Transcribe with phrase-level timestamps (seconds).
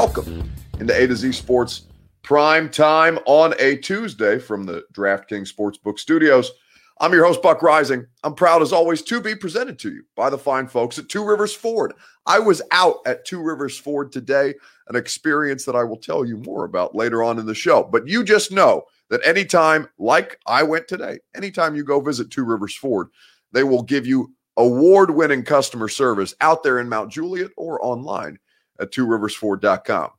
[0.00, 0.48] welcome
[0.78, 1.86] into A to Z Sports
[2.22, 6.52] prime time on a Tuesday from the DraftKings Sportsbook Studios.
[7.00, 8.06] I'm your host, Buck Reising.
[8.22, 11.24] I'm proud, as always, to be presented to you by the fine folks at Two
[11.24, 11.94] Rivers Ford.
[12.26, 14.54] I was out at Two Rivers Ford today,
[14.86, 17.82] an experience that I will tell you more about later on in the show.
[17.82, 22.44] But you just know that anytime, like I went today, anytime you go visit Two
[22.44, 23.08] Rivers Ford,
[23.50, 28.38] they will give you award winning customer service out there in Mount Juliet or online
[28.80, 30.10] at tworiversford.com.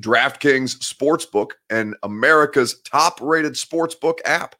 [0.00, 4.56] DraftKings Sportsbook and America's top rated sportsbook app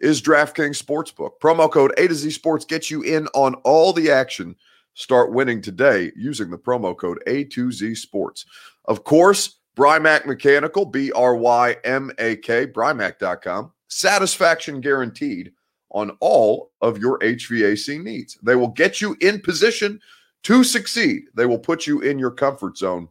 [0.00, 1.32] is DraftKings Sportsbook.
[1.42, 4.56] Promo code A to Z Sports gets you in on all the action.
[4.94, 8.46] Start winning today using the promo code A to Z Sports.
[8.86, 13.72] Of course, Brymak Mechanical, B R Y M A K, Brymak.com.
[13.88, 15.52] Satisfaction guaranteed
[15.90, 18.38] on all of your HVAC needs.
[18.42, 20.00] They will get you in position
[20.44, 21.24] to succeed.
[21.34, 23.08] They will put you in your comfort zone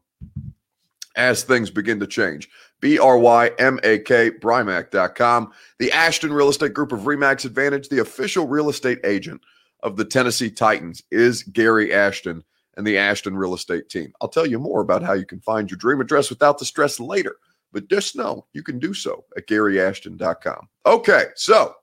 [1.16, 2.50] as things begin to change.
[2.80, 5.52] B R Y M A K, Brymak.com.
[5.80, 9.42] The Ashton Real Estate Group of Remax Advantage, the official real estate agent
[9.84, 12.44] of the Tennessee Titans, is Gary Ashton
[12.78, 14.14] and the Ashton Real Estate team.
[14.22, 17.00] I'll tell you more about how you can find your dream address without the stress
[17.00, 17.38] later,
[17.72, 20.70] but just know you can do so at GaryAshton.com.
[20.86, 21.74] Okay, so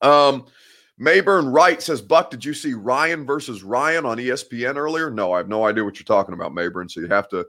[0.00, 0.46] um,
[1.00, 5.10] Mayburn Wright says, Buck, did you see Ryan versus Ryan on ESPN earlier?
[5.10, 6.90] No, I have no idea what you're talking about, Mayburn.
[6.90, 7.46] So you have to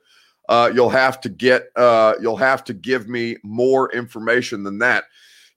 [0.47, 5.05] uh, you'll have to get uh, you'll have to give me more information than that.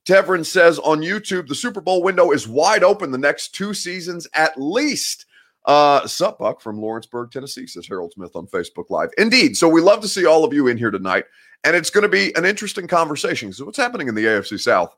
[0.05, 4.27] Tevrin says on YouTube, the Super Bowl window is wide open the next two seasons
[4.33, 5.25] at least.
[5.65, 9.09] Uh, sup, Buck from Lawrenceburg, Tennessee, says Harold Smith on Facebook Live.
[9.17, 9.57] Indeed.
[9.57, 11.25] So we love to see all of you in here tonight.
[11.63, 13.51] And it's going to be an interesting conversation.
[13.51, 14.95] So, what's happening in the AFC South?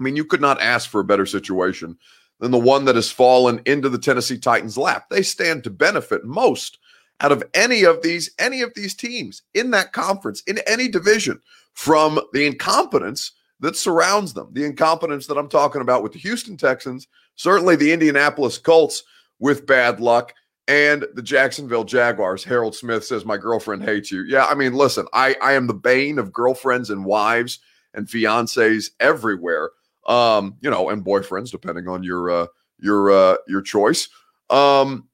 [0.00, 1.98] I mean, you could not ask for a better situation
[2.40, 5.04] than the one that has fallen into the Tennessee Titans' lap.
[5.10, 6.78] They stand to benefit most
[7.20, 11.40] out of any of these any of these teams in that conference in any division
[11.74, 14.48] from the incompetence that surrounds them.
[14.52, 17.06] The incompetence that i'm talking about with the houston texans
[17.36, 19.04] certainly the indianapolis colts
[19.38, 20.32] with bad luck
[20.66, 22.42] and the jacksonville jaguars.
[22.42, 24.24] Harold smith says my girlfriend hates you.
[24.24, 27.58] Yeah i mean listen i i am the bane of girlfriends and wives
[27.92, 29.70] and fiancés everywhere
[30.06, 32.46] um you know and boyfriends depending on your uh
[32.78, 34.08] your uh your choice
[34.48, 35.08] um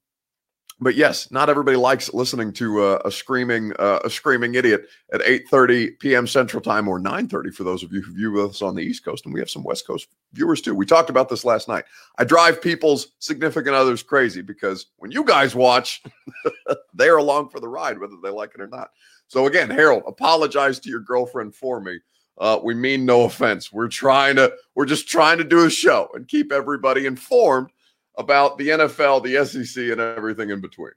[0.79, 5.23] but yes, not everybody likes listening to uh, a screaming uh, a screaming idiot at
[5.23, 6.27] 8:30 p.m.
[6.27, 9.25] Central Time or 9:30 for those of you who view us on the East Coast,
[9.25, 10.75] and we have some West Coast viewers too.
[10.75, 11.85] We talked about this last night.
[12.19, 16.03] I drive people's significant others crazy because when you guys watch,
[16.95, 18.91] they are along for the ride, whether they like it or not.
[19.29, 21.99] So again, Harold, apologize to your girlfriend for me.
[22.39, 23.73] Uh, we mean no offense.
[23.73, 27.71] We're trying to we're just trying to do a show and keep everybody informed
[28.17, 30.93] about the NFL, the SEC, and everything in between.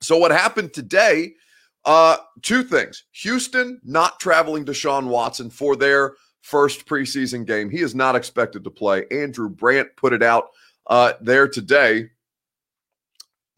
[0.00, 1.34] So, what happened today?
[1.84, 3.04] Uh, two things.
[3.12, 7.70] Houston not traveling Deshaun Watson for their first preseason game.
[7.70, 9.04] He is not expected to play.
[9.10, 10.50] Andrew Brandt put it out
[10.86, 12.10] uh, there today,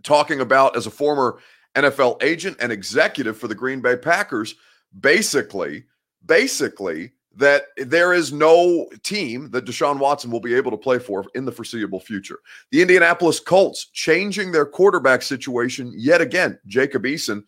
[0.03, 1.39] talking about as a former
[1.75, 4.55] NFL agent and executive for the Green Bay Packers,
[4.99, 5.85] basically,
[6.27, 11.25] basically that there is no team that Deshaun Watson will be able to play for
[11.35, 12.39] in the foreseeable future.
[12.71, 16.59] The Indianapolis Colts changing their quarterback situation yet again.
[16.67, 17.45] Jacob Eason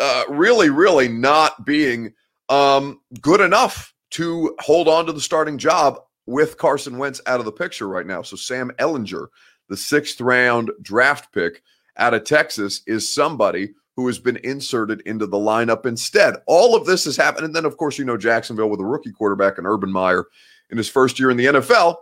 [0.00, 2.14] uh, really, really not being
[2.48, 7.44] um, good enough to hold on to the starting job with Carson Wentz out of
[7.44, 8.22] the picture right now.
[8.22, 9.26] So Sam Ehlinger,
[9.68, 11.62] the sixth round draft pick
[11.98, 16.36] out of Texas, is somebody who has been inserted into the lineup instead.
[16.46, 17.46] All of this has happened.
[17.46, 20.24] And then, of course, you know, Jacksonville with a rookie quarterback and Urban Meyer
[20.70, 21.96] in his first year in the NFL.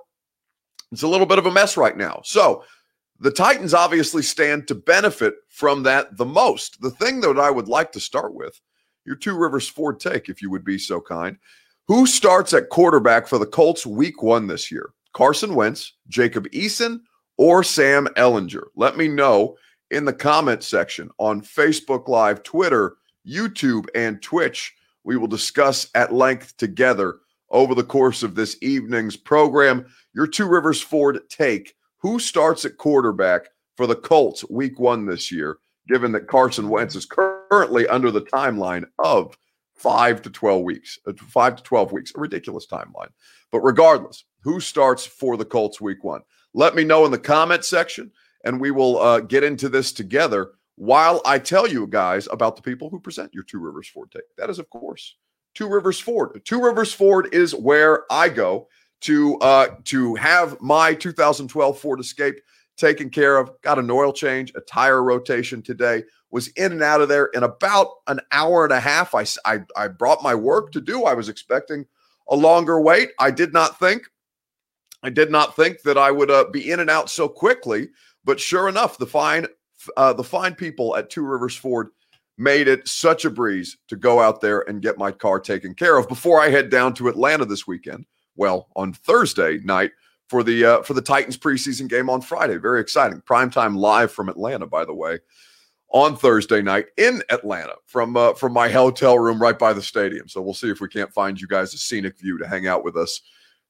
[0.93, 2.21] It's a little bit of a mess right now.
[2.25, 2.65] So
[3.19, 6.81] the Titans obviously stand to benefit from that the most.
[6.81, 8.59] The thing that I would like to start with,
[9.05, 11.37] your two Rivers Ford take, if you would be so kind.
[11.89, 14.91] Who starts at quarterback for the Colts week one this year?
[15.13, 17.01] Carson Wentz, Jacob Eason,
[17.37, 18.67] or Sam Ehlinger?
[18.77, 19.57] Let me know
[19.91, 22.97] in the comment section on Facebook Live, Twitter,
[23.27, 24.75] YouTube, and Twitch.
[25.05, 27.19] We will discuss at length together
[27.51, 29.87] over the course of this evening's program.
[30.15, 35.31] Your Two Rivers Ford take who starts at quarterback for the Colts week one this
[35.31, 35.59] year,
[35.89, 39.37] given that Carson Wentz is currently under the timeline of
[39.75, 43.11] five to 12 weeks, uh, five to 12 weeks, a ridiculous timeline.
[43.51, 46.23] But regardless, who starts for the Colts week one?
[46.53, 48.11] Let me know in the comment section
[48.45, 52.63] and we will uh, get into this together while I tell you guys about the
[52.63, 54.23] people who present your Two Rivers Ford take.
[54.39, 55.17] That is, of course,
[55.55, 56.41] Two Rivers Ford.
[56.45, 58.69] Two Rivers Ford is where I go
[59.03, 62.37] to uh, to have my 2012 Ford Escape
[62.77, 63.51] taken care of.
[63.63, 66.03] Got an oil change, a tire rotation today.
[66.31, 69.15] was in and out of there in about an hour and a half.
[69.15, 71.05] I, I, I brought my work to do.
[71.05, 71.85] I was expecting
[72.29, 73.11] a longer wait.
[73.19, 74.05] I did not think,
[75.03, 77.89] I did not think that I would uh, be in and out so quickly.
[78.31, 79.49] But sure enough, the fine,
[79.97, 81.89] uh, the fine people at Two Rivers Ford
[82.39, 85.97] made it such a breeze to go out there and get my car taken care
[85.97, 88.07] of before I head down to Atlanta this weekend.
[88.37, 89.91] Well, on Thursday night
[90.29, 92.57] for the uh, for the Titans preseason game on Friday.
[92.57, 93.21] Very exciting.
[93.23, 95.19] Primetime live from Atlanta, by the way
[95.89, 100.29] on Thursday night in Atlanta from uh, from my hotel room right by the stadium.
[100.29, 102.85] So we'll see if we can't find you guys a scenic view to hang out
[102.85, 103.23] with us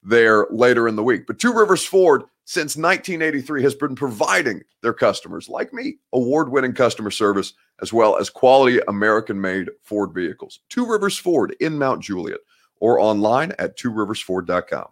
[0.02, 1.26] there later in the week.
[1.26, 7.12] But Two Rivers Ford since 1983 has been providing their customers like me award-winning customer
[7.12, 10.58] service as well as quality American-made Ford vehicles.
[10.68, 12.40] Two Rivers Ford in Mount Juliet
[12.80, 14.88] or online at tworiversford.com.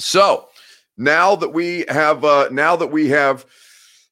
[0.00, 0.48] So,
[0.96, 3.46] now that we have uh, now that we have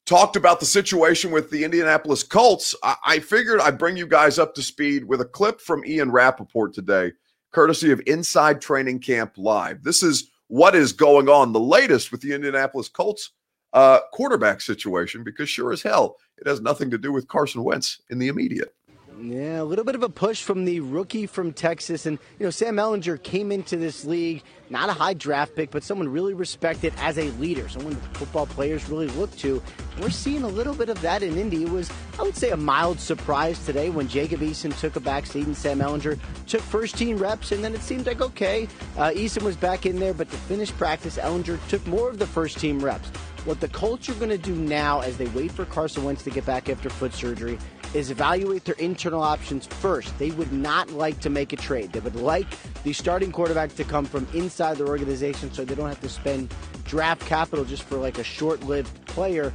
[0.07, 4.39] talked about the situation with the Indianapolis Colts, I, I, figured I'd bring you guys
[4.39, 7.15] up to speed with a clip from Ian Rapoport today,
[7.51, 9.83] courtesy of Inside Training Camp Live.
[9.83, 13.33] This is what is going on, the latest with the Indianapolis Colts
[13.73, 18.01] uh, quarterback situation, because sure as hell, it has nothing to do with Carson Wentz
[18.11, 18.73] in the immediate.
[19.21, 22.05] Yeah, a little bit of a push from the rookie from Texas.
[22.05, 25.85] And, you know, Sam Ehlinger came into this league, not a high draft pick, but
[25.85, 29.63] someone really respected as a leader, someone the football players really look to.
[30.01, 31.63] We're seeing a little bit of that in Indy.
[31.63, 35.27] It was, I would say, a mild surprise today when Jacob Eason took a back
[35.27, 36.19] seat and Sam Ehlinger
[36.49, 37.53] took first team reps.
[37.53, 40.73] And then it seemed like, okay, uh, Eason was back in there, but to finish
[40.73, 43.09] practice, Ehlinger took more of the first team reps.
[43.45, 46.31] What the Colts are going to do now as they wait for Carson Wentz to
[46.31, 47.59] get back after foot surgery
[47.95, 50.17] is evaluate their internal options first.
[50.19, 51.93] They would not like to make a trade.
[51.93, 52.47] They would like
[52.83, 56.53] the starting quarterback to come from inside their organization so they don't have to spend
[56.85, 59.53] draft capital just for like a short lived player.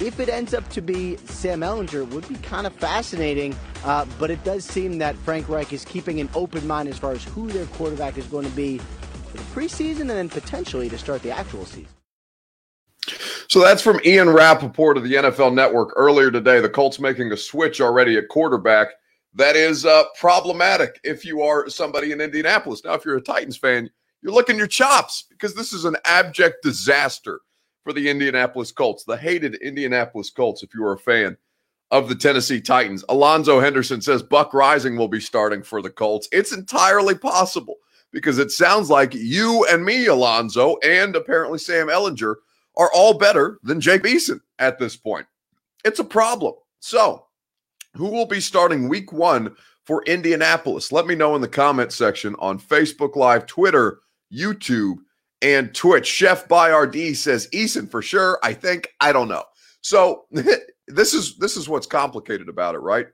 [0.00, 3.54] If it ends up to be Sam Ehlinger, would be kind of fascinating.
[3.84, 7.12] Uh, but it does seem that Frank Reich is keeping an open mind as far
[7.12, 10.98] as who their quarterback is going to be for the preseason and then potentially to
[10.98, 11.88] start the actual season.
[13.52, 16.58] So that's from Ian Rapoport of the NFL Network earlier today.
[16.62, 18.86] The Colts making a switch already at quarterback.
[19.34, 22.82] That is uh, problematic if you are somebody in Indianapolis.
[22.82, 23.90] Now, if you're a Titans fan,
[24.22, 27.40] you're looking your chops because this is an abject disaster
[27.84, 31.36] for the Indianapolis Colts, the hated Indianapolis Colts, if you are a fan
[31.90, 33.04] of the Tennessee Titans.
[33.10, 36.26] Alonzo Henderson says Buck Reising will be starting for the Colts.
[36.32, 37.76] It's entirely possible
[38.12, 42.36] because it sounds like you and me, Alonzo, and apparently Sam Ehlinger–
[42.76, 45.26] are all better than Jake Eason at this point.
[45.84, 46.54] It's a problem.
[46.80, 47.26] So,
[47.94, 49.54] who will be starting week one
[49.84, 50.92] for Indianapolis?
[50.92, 54.00] Let me know in the comment section on Facebook Live, Twitter,
[54.32, 54.96] YouTube,
[55.42, 56.06] and Twitch.
[56.06, 58.38] Chef RD says Eason for sure.
[58.42, 58.88] I think.
[59.00, 59.44] I don't know.
[59.82, 60.24] So
[60.88, 63.08] this is this is what's complicated about it, right?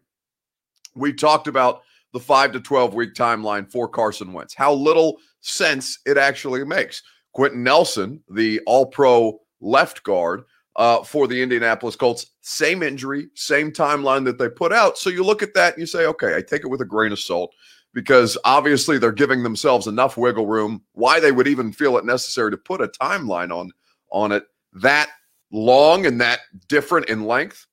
[0.94, 1.82] We talked about
[2.12, 7.02] the five to 12 week timeline for Carson Wentz, how little sense it actually makes.
[7.34, 10.44] Quenton Nelson, the all pro left guard
[10.76, 12.26] uh, for the Indianapolis Colts.
[12.40, 14.96] Same injury, same timeline that they put out.
[14.96, 17.12] So you look at that and you say, okay, I take it with a grain
[17.12, 17.54] of salt
[17.94, 20.82] because obviously they're giving themselves enough wiggle room.
[20.92, 23.72] Why they would even feel it necessary to put a timeline on
[24.10, 24.44] on it
[24.74, 25.10] that
[25.50, 27.66] long and that different in length.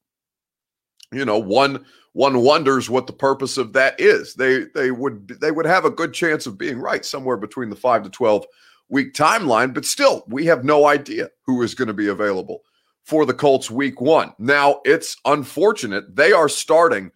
[1.11, 4.33] You know, one one wonders what the purpose of that is.
[4.33, 7.75] They they would they would have a good chance of being right somewhere between the
[7.75, 8.45] five to twelve
[8.89, 12.61] week timeline, but still, we have no idea who is going to be available
[13.03, 14.33] for the Colts week one.
[14.39, 17.11] Now, it's unfortunate they are starting.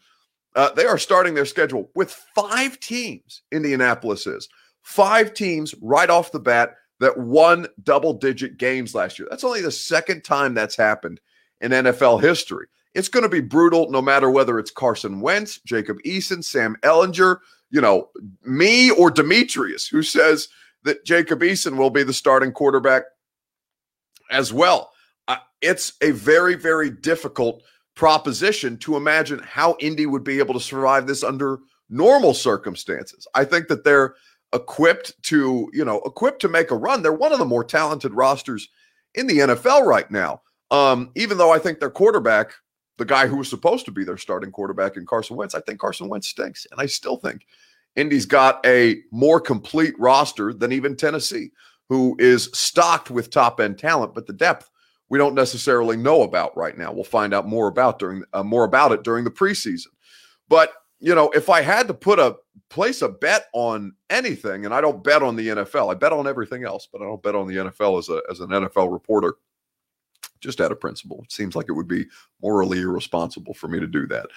[0.55, 3.43] Uh, they are starting their schedule with five teams.
[3.51, 4.49] Indianapolis is
[4.81, 9.27] five teams right off the bat that won double digit games last year.
[9.29, 11.19] That's only the second time that's happened
[11.61, 12.67] in NFL history.
[12.93, 17.38] It's going to be brutal no matter whether it's Carson Wentz, Jacob Eason, Sam Ehlinger,
[17.69, 18.09] you know,
[18.43, 20.49] me or Demetrius, who says
[20.83, 23.03] that Jacob Eason will be the starting quarterback
[24.31, 24.91] as well.
[25.27, 27.63] Uh, it's a very, very difficult
[27.95, 31.59] proposition to imagine how Indy would be able to survive this under
[31.89, 33.27] normal circumstances.
[33.36, 34.15] I think that they're
[34.53, 37.01] equipped to, you know, equipped to make a run.
[37.01, 38.69] They're one of the more talented rosters
[39.15, 40.41] in the NFL right now.
[40.71, 42.53] Um, even though I think their quarterback,
[42.98, 45.79] the guy who was supposed to be their starting quarterback in Carson Wentz, I think
[45.79, 46.67] Carson Wentz stinks.
[46.71, 47.45] And I still think
[47.96, 51.51] Indy's got a more complete roster than even Tennessee,
[51.89, 54.69] who is stocked with top end talent, but the depth
[55.10, 56.91] we don't necessarily know about right now.
[56.93, 59.88] We'll find out more about during uh, more about it during the preseason.
[60.48, 62.36] But you know, if I had to put a
[62.69, 66.27] place a bet on anything, and I don't bet on the NFL, I bet on
[66.27, 69.36] everything else, but I don't bet on the NFL as a as an NFL reporter.
[70.41, 71.22] just out of principle.
[71.24, 72.05] It seems like it would be
[72.41, 74.27] morally irresponsible for me to do that.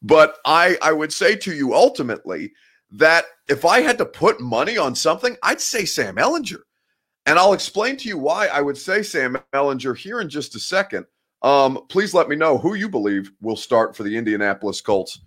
[0.00, 2.52] But I, I would say to you ultimately
[2.92, 6.60] that if I had to put money on something, I'd say Sam Ehlinger.
[7.26, 10.58] And I'll explain to you why I would say Sam Ehlinger here in just a
[10.58, 11.06] second.
[11.42, 15.20] Um, please let me know who you believe will start for the Indianapolis Colts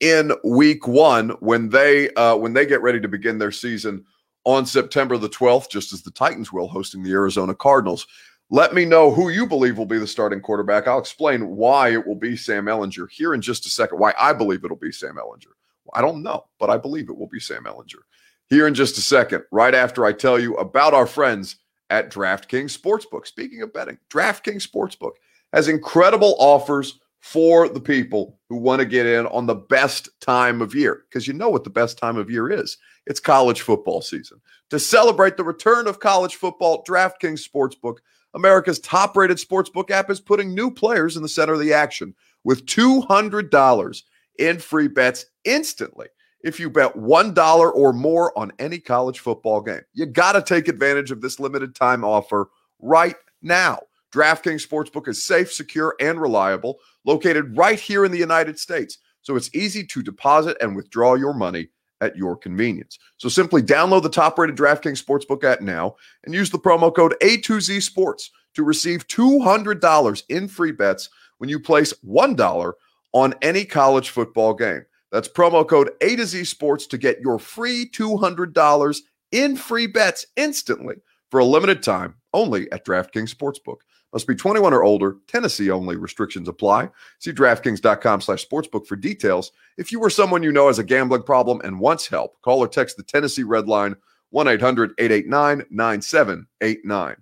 [0.00, 4.04] in week one when they uh, when they get ready to begin their season
[4.44, 8.06] on September the 12th, just as the Titans will, hosting the Arizona Cardinals.
[8.50, 10.86] Let me know who you believe will be the starting quarterback.
[10.86, 14.34] I'll explain why it will be Sam Ellinger here in just a second, why I
[14.34, 15.52] believe it'll be Sam Ehlinger.
[15.92, 18.02] I don't know, but I believe it will be Sam Ehlinger.
[18.48, 21.56] here in just a second, right after I tell you about our friends
[21.90, 23.26] at DraftKings Sportsbook.
[23.26, 25.12] Speaking of betting, DraftKings Sportsbook
[25.52, 30.60] has incredible offers for the people who want to get in on the best time
[30.60, 32.76] of year because you know what the best time of year is.
[33.06, 34.40] It's college football season.
[34.70, 37.98] To celebrate the return of college football, DraftKings Sportsbook,
[38.34, 42.14] America's top rated sportsbook app, is putting new players in the center of the action
[42.44, 44.02] with $200
[44.38, 46.06] in free bets instantly
[46.42, 49.80] if you bet $1 or more on any college football game.
[49.94, 52.48] You got to take advantage of this limited time offer
[52.78, 53.80] right now.
[54.12, 58.98] DraftKings Sportsbook is safe, secure, and reliable, located right here in the United States.
[59.22, 61.68] So it's easy to deposit and withdraw your money
[62.00, 62.98] at your convenience.
[63.16, 67.14] So simply download the top rated DraftKings Sportsbook app now and use the promo code
[67.22, 72.72] A2Z Sports to receive $200 in free bets when you place $1
[73.14, 74.84] on any college football game.
[75.10, 78.98] That's promo code A to Z Sports to get your free $200
[79.32, 80.96] in free bets instantly
[81.30, 83.78] for a limited time only at DraftKings Sportsbook.
[84.12, 85.16] Must be 21 or older.
[85.26, 85.96] Tennessee only.
[85.96, 86.90] Restrictions apply.
[87.18, 89.50] See DraftKings.com slash sportsbook for details.
[89.76, 92.68] If you or someone you know has a gambling problem and wants help, call or
[92.68, 93.96] text the Tennessee Red Line
[94.32, 97.16] 1-800-889-9789.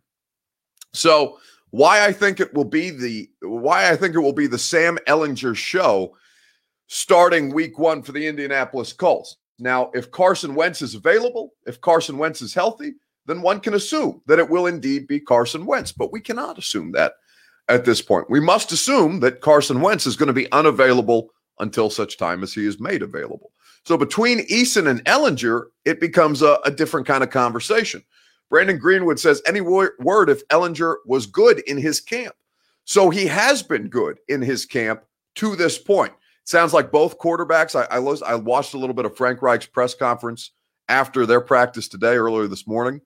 [0.92, 1.38] So
[1.72, 4.98] why I think it will be the why I think it will be the Sam
[5.08, 6.14] Ehlinger show
[6.86, 9.38] starting week one for the Indianapolis Colts.
[9.58, 12.92] Now, if Carson Wentz is available, if Carson Wentz is healthy,
[13.26, 15.92] then one can assume that it will indeed be Carson Wentz.
[15.92, 17.14] But we cannot assume that
[17.68, 18.28] at this point.
[18.28, 22.52] We must assume that Carson Wentz is going to be unavailable until such time as
[22.52, 23.52] he is made available.
[23.84, 28.02] So between Eason and Ehlinger, it becomes a, a different kind of conversation.
[28.52, 32.34] Brandon Greenwood says any word if Ehlinger was good in his camp.
[32.84, 35.04] So he has been good in his camp
[35.36, 36.12] to this point.
[36.44, 37.74] Sounds like both quarterbacks.
[37.74, 40.50] I, I, I watched a little bit of Frank Reich's press conference
[40.90, 43.00] after their practice today, earlier this morning.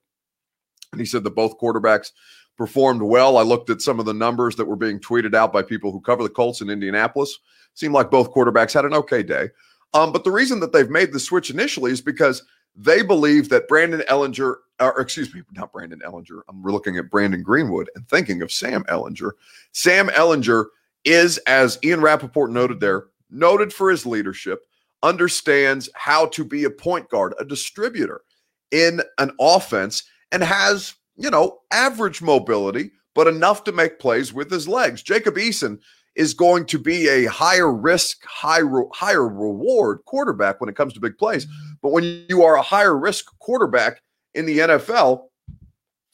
[0.91, 2.11] And he said that both quarterbacks
[2.59, 3.39] performed well.
[3.39, 6.01] I looked at some of the numbers that were being tweeted out by people who
[6.01, 7.39] cover the Colts in Indianapolis.
[7.75, 9.51] Seemed like both quarterbacks had an okay day.
[9.95, 12.43] Um, but the reason that they've made the switch initially is because
[12.77, 16.43] they believe that Brandon Ehlinger, or excuse me, not Brandon Ehlinger.
[16.49, 19.33] I'm looking at Brandon Greenwood and thinking of Sam Ehlinger.
[19.73, 20.67] Sam Ehlinger
[21.05, 24.67] is, as Ian Rapoport noted there, noted for his leadership,
[25.03, 28.23] understands how to be a point guard, a distributor
[28.71, 30.03] in an offense,
[30.33, 35.03] and has, you know, average mobility, but enough to make plays with his legs.
[35.03, 35.79] Jacob Eason
[36.17, 40.93] is going to be a higher risk, high re- higher reward quarterback when it comes
[40.95, 41.47] to big plays.
[41.83, 44.03] But when you are a higher risk quarterback
[44.35, 45.27] in the NFL,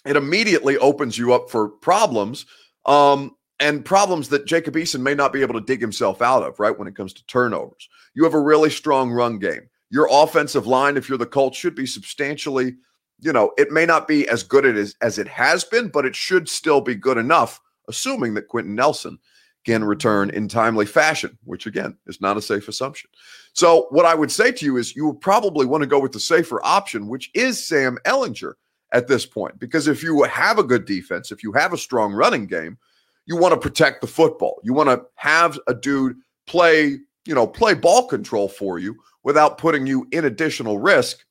[0.04, 2.47] it immediately opens you up for problems.
[2.85, 6.59] Um, and problems that Jacob Eason may not be able to dig himself out of,
[6.59, 6.76] right?
[6.76, 9.68] When it comes to turnovers, you have a really strong run game.
[9.88, 12.75] Your offensive line, if you're the Colts, should be substantially,
[13.21, 16.16] you know, it may not be as good as, as it has been, but it
[16.16, 19.16] should still be good enough, assuming that Quenton Nelson
[19.64, 23.11] can return in timely fashion, which again is not a safe assumption.
[23.52, 26.12] So, what I would say to you is you would probably want to go with
[26.12, 28.54] the safer option, which is Sam Ehlinger
[28.92, 32.12] at this point, because if you have a good defense, if you have a strong
[32.12, 32.78] running game,
[33.26, 34.61] you want to protect the football.
[34.62, 36.16] You want to have a dude
[36.47, 41.25] play, you know, play ball control for you without putting you in additional risk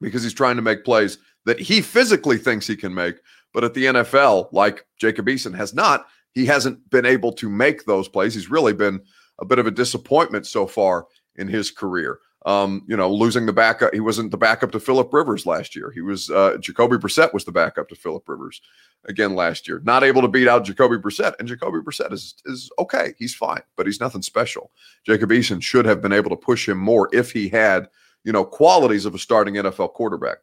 [0.00, 3.16] because he's trying to make plays that he physically thinks he can make.
[3.54, 7.84] But at the NFL, like Jacob Eason has not, he hasn't been able to make
[7.84, 8.34] those plays.
[8.34, 9.00] He's really been
[9.38, 12.18] a bit of a disappointment so far in his career.
[12.44, 13.94] Um, you know, losing the backup.
[13.94, 15.92] He wasn't the backup to Philip Rivers last year.
[15.92, 18.60] He was uh, Jacoby Brissett was the backup to Philip Rivers
[19.04, 19.80] again last year.
[19.84, 23.14] Not able to beat out Jacoby Brissett, and Jacoby Brissett is is okay.
[23.16, 24.72] He's fine, but he's nothing special.
[25.06, 27.88] Jacob Eason should have been able to push him more if he had,
[28.24, 30.38] you know, qualities of a starting NFL quarterback.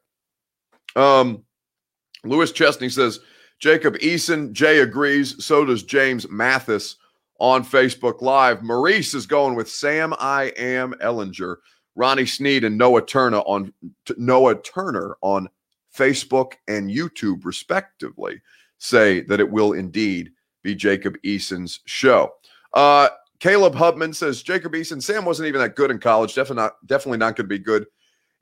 [0.96, 1.44] Um,
[2.24, 3.20] Lewis Chesney says
[3.60, 4.52] Jacob Eason.
[4.54, 5.44] Jay agrees.
[5.44, 6.96] So does James Mathis
[7.40, 8.64] on Facebook Live.
[8.64, 11.58] Maurice is going with Sam I am Ehlinger,
[11.96, 13.74] Ronnie Sneed and Noah Turner on
[14.18, 15.50] Noah Turner on
[15.96, 18.42] Facebook and YouTube, respectively,
[18.78, 20.32] say that it will indeed
[20.64, 22.32] be Jacob Eason's show.
[22.74, 26.36] Uh, Caleb Hubman says Jacob Eason, Sam wasn't even that good in college.
[26.36, 27.86] Definitely not, definitely not going to be good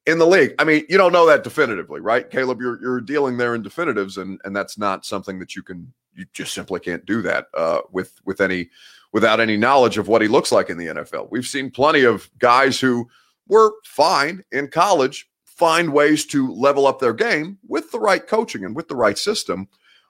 [0.07, 0.55] in the league.
[0.57, 2.27] I mean, you don't know that definitively, right?
[2.29, 5.93] Caleb, you're you're dealing there in definitives, and and that's not something that you can
[6.15, 8.69] you just simply can't do that uh, with with any
[9.13, 11.29] without any knowledge of what he looks like in the NFL.
[11.29, 13.07] We've seen plenty of guys who
[13.47, 18.63] were fine in college find ways to level up their game with the right coaching
[18.63, 19.67] and with the right system.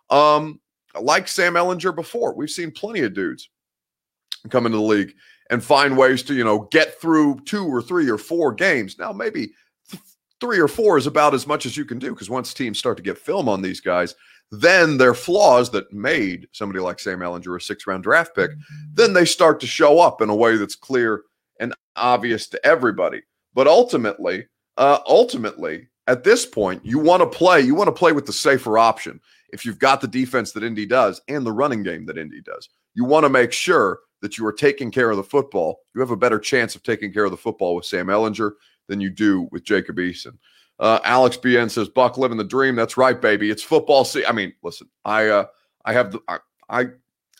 [0.10, 0.60] Um,
[1.00, 3.50] like Sam Ehlinger before, we've seen plenty of dudes
[4.50, 5.14] come into the league
[5.50, 8.98] and find ways to, you know, get through two or three or four games.
[9.00, 9.52] Now, maybe
[10.40, 12.98] three or four is about as much as you can do because once teams start
[12.98, 14.16] to get film on these guys,
[14.52, 18.52] then their flaws that made somebody like Sam Ehlinger a six round draft pick,
[18.94, 21.24] then they start to show up in a way that's clear
[21.60, 23.22] and obvious to everybody.
[23.54, 24.46] But ultimately,
[24.78, 28.34] uh, ultimately, at this point, you want to play, you want to play with the
[28.34, 29.20] safer option.
[29.52, 32.70] If you've got the defense that Indy does and the running game that Indy does,
[32.94, 35.80] you want to make sure that you are taking care of the football.
[35.94, 38.52] You have a better chance of taking care of the football with Sam Ehlinger
[38.88, 40.38] than you do with Jacob Eason.
[40.80, 43.50] Uh, Alex BN says, "Buck living the dream." That's right, baby.
[43.50, 44.06] It's football.
[44.06, 45.46] See, I mean, listen, I uh,
[45.86, 46.40] I have the I,
[46.70, 46.86] I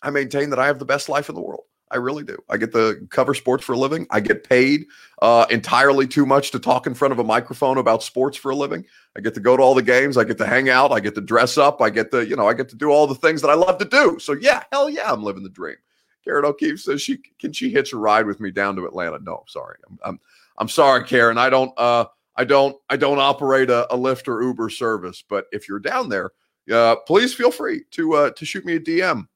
[0.02, 1.64] I maintain that I have the best life in the world.
[1.90, 2.38] I really do.
[2.50, 4.08] I get to cover sports for a living.
[4.10, 4.88] I get paid
[5.22, 8.56] uh, entirely too much to talk in front of a microphone about sports for a
[8.56, 8.86] living.
[9.16, 10.18] I get to go to all the games.
[10.18, 10.92] I get to hang out.
[10.92, 11.82] I get to dress up.
[11.82, 13.78] I get to, you know, I get to do all the things that I love
[13.78, 14.20] to do.
[14.20, 15.78] So yeah, hell yeah, I'm living the dream.
[16.26, 19.20] Karen O'Keefe says she can she hitch a ride with me down to Atlanta.
[19.20, 19.78] No, sorry.
[19.90, 20.20] I'm I'm,
[20.58, 21.38] I'm sorry, Karen.
[21.38, 25.24] I don't uh I don't I don't operate a, a Lyft or Uber service.
[25.28, 26.32] But if you're down there,
[26.72, 29.28] uh, please feel free to uh, to shoot me a DM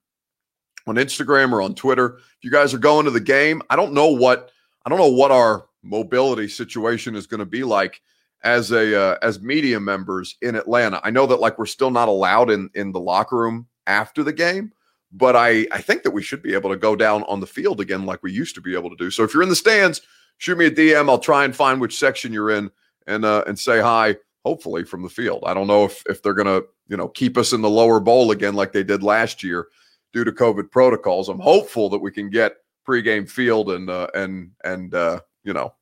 [0.86, 2.18] on Instagram or on Twitter.
[2.18, 4.50] If you guys are going to the game, I don't know what
[4.84, 8.00] I don't know what our mobility situation is going to be like
[8.44, 11.00] as a uh, as media members in Atlanta.
[11.02, 14.32] I know that like we're still not allowed in in the locker room after the
[14.32, 14.72] game,
[15.12, 17.80] but I I think that we should be able to go down on the field
[17.80, 19.10] again like we used to be able to do.
[19.10, 20.02] So if you're in the stands,
[20.42, 21.08] shoot me a DM.
[21.08, 22.68] I'll try and find which section you're in
[23.06, 24.16] and uh, and say hi.
[24.44, 25.44] Hopefully from the field.
[25.46, 28.32] I don't know if if they're gonna you know keep us in the lower bowl
[28.32, 29.68] again like they did last year
[30.12, 31.28] due to COVID protocols.
[31.28, 35.72] I'm hopeful that we can get pregame field and uh, and and uh, you know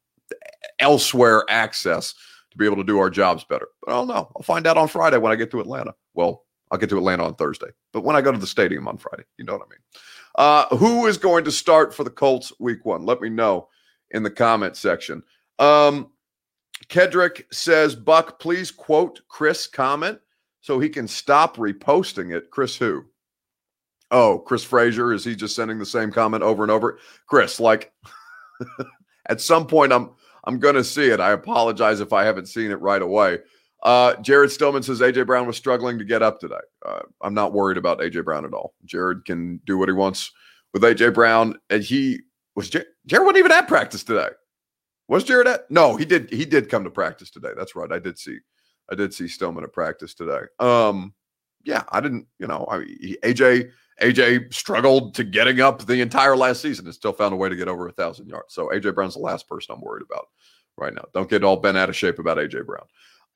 [0.79, 2.15] elsewhere access
[2.51, 3.69] to be able to do our jobs better.
[3.83, 4.31] But I don't know.
[4.37, 5.95] I'll find out on Friday when I get to Atlanta.
[6.13, 8.99] Well, I'll get to Atlanta on Thursday, but when I go to the stadium on
[8.99, 9.79] Friday, you know what I mean.
[10.35, 13.07] Uh, who is going to start for the Colts week one?
[13.07, 13.69] Let me know
[14.11, 15.23] in the comment section.
[15.59, 16.11] Um,
[16.89, 20.19] Kedrick says, Buck, please quote Chris' comment
[20.61, 22.51] so he can stop reposting it.
[22.51, 23.05] Chris, who?
[24.11, 25.13] Oh, Chris Frazier.
[25.13, 26.99] Is he just sending the same comment over and over?
[27.27, 27.93] Chris, like
[29.29, 30.11] at some point I'm
[30.45, 31.21] I'm gonna see it.
[31.21, 33.39] I apologize if I haven't seen it right away.
[33.83, 36.57] Uh, Jared Stillman says AJ Brown was struggling to get up today.
[36.85, 38.75] Uh, I'm not worried about AJ Brown at all.
[38.85, 40.33] Jared can do what he wants
[40.73, 42.21] with AJ Brown, and he
[42.61, 44.29] was Jared, Jared wasn't even at practice today.
[45.09, 45.71] Was Jared at?
[45.71, 46.31] No, he did.
[46.31, 47.51] He did come to practice today.
[47.57, 47.91] That's right.
[47.91, 48.39] I did see.
[48.93, 50.43] I did see Stillman at practice today.
[50.59, 51.15] Um,
[51.65, 52.27] yeah, I didn't.
[52.39, 52.81] You know, I
[53.25, 53.71] AJ
[54.03, 57.57] AJ struggled to getting up the entire last season and still found a way to
[57.57, 58.53] get over a thousand yards.
[58.53, 60.27] So AJ Brown's the last person I'm worried about
[60.77, 61.05] right now.
[61.15, 62.87] Don't get all bent out of shape about AJ Brown.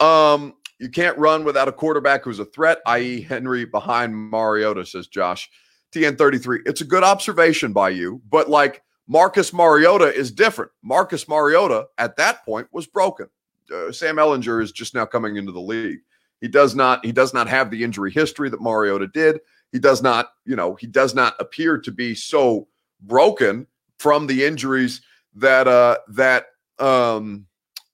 [0.00, 5.06] Um, you can't run without a quarterback who's a threat, i.e., Henry behind Mariota, says
[5.06, 5.48] Josh.
[5.94, 6.60] TN33.
[6.66, 10.70] It's a good observation by you, but like Marcus Mariota is different.
[10.82, 13.26] Marcus Mariota at that point was broken.
[13.72, 16.00] Uh, Sam Ehlinger is just now coming into the league.
[16.40, 19.40] He does not he does not have the injury history that Mariota did
[19.74, 22.68] he does not, you know, he does not appear to be so
[23.00, 23.66] broken
[23.98, 25.02] from the injuries
[25.34, 26.46] that uh that
[26.78, 27.44] um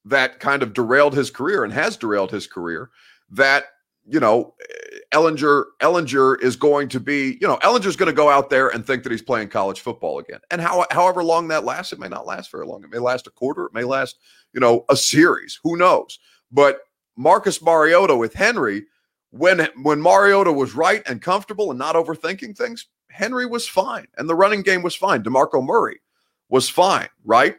[0.05, 2.91] that kind of derailed his career and has derailed his career
[3.31, 3.65] that
[4.11, 4.55] you know
[5.13, 8.87] Ehlinger Ehlinger is going to be you know Ehlinger's going to go out there and
[8.87, 10.41] think that he's playing college football again.
[10.51, 12.83] And how however long that lasts it may not last very long.
[12.85, 14.19] It may last a quarter it may last
[14.53, 15.59] you know a series.
[15.63, 16.19] Who knows?
[16.51, 16.81] But
[17.17, 18.85] Marcus Mariota with Henry
[19.31, 24.07] when when Mariota was right and comfortable and not overthinking things, Henry was fine.
[24.19, 25.23] And the running game was fine.
[25.23, 26.01] DeMarco Murray
[26.49, 27.57] was fine, right?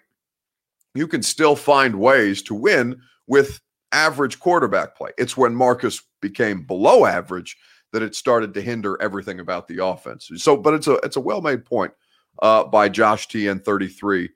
[0.93, 3.61] You can still find ways to win with
[3.91, 5.11] average quarterback play.
[5.17, 7.57] It's when Marcus became below average
[7.91, 10.29] that it started to hinder everything about the offense.
[10.37, 11.93] So, but it's a it's a well-made point
[12.41, 14.29] uh, by Josh TN33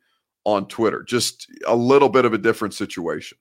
[0.43, 1.03] on Twitter.
[1.03, 3.37] Just a little bit of a different situation.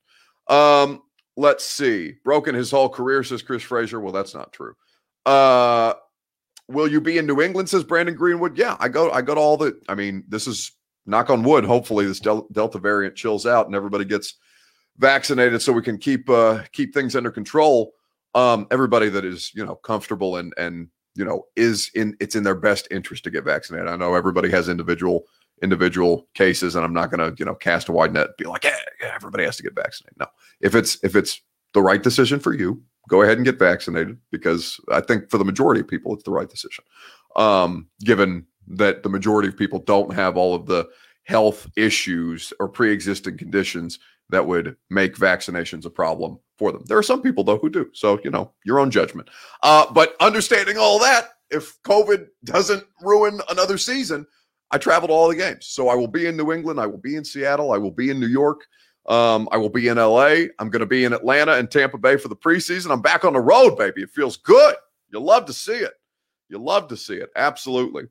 [0.49, 1.03] Um,
[1.37, 2.15] let's see.
[2.25, 4.01] Broken his whole career, says Chris Frazier.
[4.01, 4.75] Well, that's not true.
[5.27, 5.95] Uh,
[6.69, 7.69] will you be in New England?
[7.69, 8.57] Says Brandon Greenwood.
[8.57, 9.11] Yeah, I go.
[9.11, 9.81] I go to all the.
[9.89, 10.73] I mean, this is
[11.07, 11.65] knock on wood.
[11.65, 14.35] Hopefully, this Del- Delta variant chills out and everybody gets
[14.99, 17.93] vaccinated, so we can keep uh, keep things under control.
[18.35, 22.43] Um, everybody that is you know comfortable and and you know, is in it's in
[22.43, 23.89] their best interest to get vaccinated.
[23.89, 25.25] I know everybody has individual
[25.63, 28.65] individual cases, and I'm not going to you know cast a wide net, be like,
[28.65, 28.77] yeah,
[29.15, 30.19] everybody has to get vaccinated.
[30.19, 30.27] No,
[30.61, 31.41] if it's if it's
[31.73, 35.45] the right decision for you, go ahead and get vaccinated because I think for the
[35.45, 36.85] majority of people, it's the right decision.
[37.37, 40.89] Um, given that the majority of people don't have all of the
[41.25, 43.99] health issues or pre-existing conditions
[44.31, 46.83] that would make vaccinations a problem for them.
[46.87, 47.91] There are some people though who do.
[47.93, 49.29] So, you know, your own judgment.
[49.63, 54.27] Uh, but understanding all that, if COVID doesn't ruin another season,
[54.71, 55.67] I travel to all the games.
[55.67, 58.11] So I will be in New England, I will be in Seattle, I will be
[58.11, 58.63] in New York,
[59.07, 60.47] um, I will be in LA.
[60.59, 62.91] I'm going to be in Atlanta and Tampa Bay for the preseason.
[62.91, 64.03] I'm back on the road, baby.
[64.03, 64.75] It feels good.
[65.13, 65.93] You love to see it.
[66.49, 67.31] You love to see it.
[67.37, 68.05] Absolutely.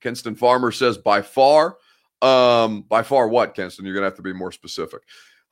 [0.00, 1.76] Kinston Farmer says by far
[2.22, 3.84] um, by far, what, Kenston?
[3.84, 5.02] You're to have to be more specific.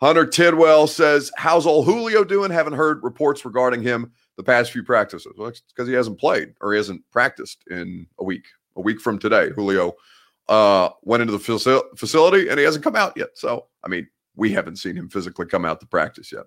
[0.01, 2.51] Hunter Tidwell says, How's old Julio doing?
[2.51, 5.33] Haven't heard reports regarding him the past few practices.
[5.37, 8.45] Well, it's because he hasn't played or he hasn't practiced in a week.
[8.77, 9.95] A week from today, Julio
[10.49, 13.31] uh, went into the facility and he hasn't come out yet.
[13.35, 16.45] So, I mean, we haven't seen him physically come out to practice yet.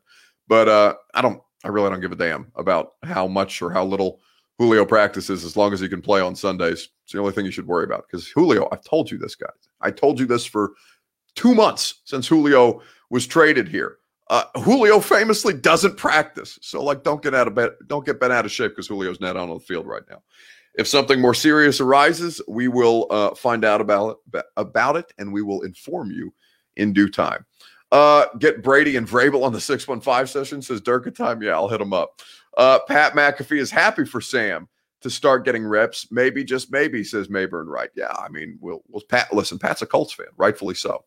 [0.48, 3.86] But uh, I don't, I really don't give a damn about how much or how
[3.86, 4.20] little
[4.58, 6.90] Julio practices as long as he can play on Sundays.
[7.04, 9.52] It's the only thing you should worry about because Julio, I've told you this, guys.
[9.82, 10.74] I told you this for
[11.36, 13.98] two months since Julio was traded here.
[14.30, 18.34] Uh, Julio famously doesn't practice, so like, don't get out of bed, don't get bent
[18.34, 20.24] out of shape because Julio's not on the field right now.
[20.74, 25.32] If something more serious arises, we will uh, find out about it, about it, and
[25.32, 26.34] we will inform you
[26.76, 27.46] in due time.
[27.92, 31.06] Uh, get Brady and Vrabel on the 615 session, says Dirk.
[31.06, 31.42] Durka time.
[31.42, 32.22] Yeah, I'll hit them up.
[32.58, 34.68] Uh, Pat McAfee is happy for Sam
[35.02, 36.08] to start getting reps.
[36.12, 37.90] Maybe, just maybe, says Mayburn Wright.
[37.96, 39.34] Yeah, I mean, we'll, we'll Pat.
[39.34, 41.06] Listen, Pat's a Colts fan, rightfully so.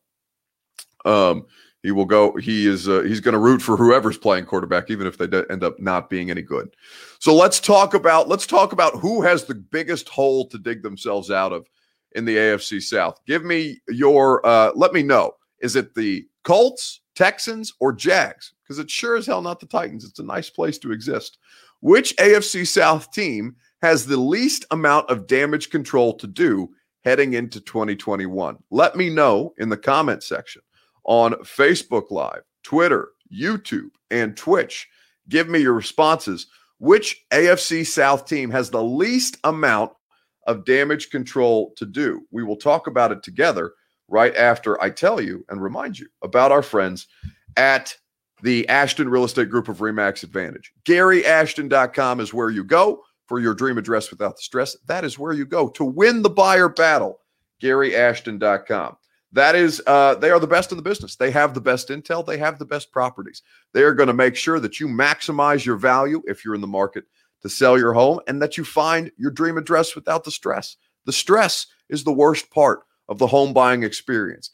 [1.05, 1.47] Um,
[1.83, 2.35] he will go.
[2.37, 2.89] He is.
[2.89, 6.11] Uh, he's going to root for whoever's playing quarterback, even if they end up not
[6.11, 6.75] being any good.
[7.21, 8.29] So let's talk about.
[8.29, 11.69] Let's talk about who has the biggest hole to dig themselves out of
[12.13, 13.21] in the AFC South.
[13.27, 14.45] Give me your.
[14.45, 15.33] Uh, let me know.
[15.61, 18.55] Is it the Colts, Texans, or Jags?
[18.69, 20.05] Because it's sure as hell not the Titans.
[20.05, 21.39] It's a nice place to exist.
[21.81, 26.69] Which AFC South team has the least amount of damage control to do
[27.03, 28.59] heading into 2021?
[28.71, 30.61] Let me know in the comment section
[31.05, 34.87] on Facebook Live, Twitter, YouTube, and Twitch.
[35.31, 36.47] Give me your responses.
[36.79, 39.93] Which AFC South team has the least amount
[40.47, 42.27] of damage control to do?
[42.31, 43.73] We will talk about it together
[44.09, 47.07] right after I tell you and remind you about our friends
[47.57, 47.97] at
[48.43, 50.73] the Ashton Real Estate Group of Remax Advantage.
[50.85, 54.77] GaryAshton.com is where you go for your dream address without the stress.
[54.87, 57.21] That is where you go to win the buyer battle.
[57.63, 58.97] GaryAshton.com.
[59.33, 61.17] That is, uh, they are the best in the business.
[61.17, 62.25] They have the best intel.
[62.25, 63.43] They have the best properties.
[63.75, 66.67] They are going to make sure that you maximize your value if you're in the
[66.67, 67.05] market
[67.43, 70.77] to sell your home and that you find your dream address without the stress.
[71.05, 74.51] The stress is the worst part of the home buying experience.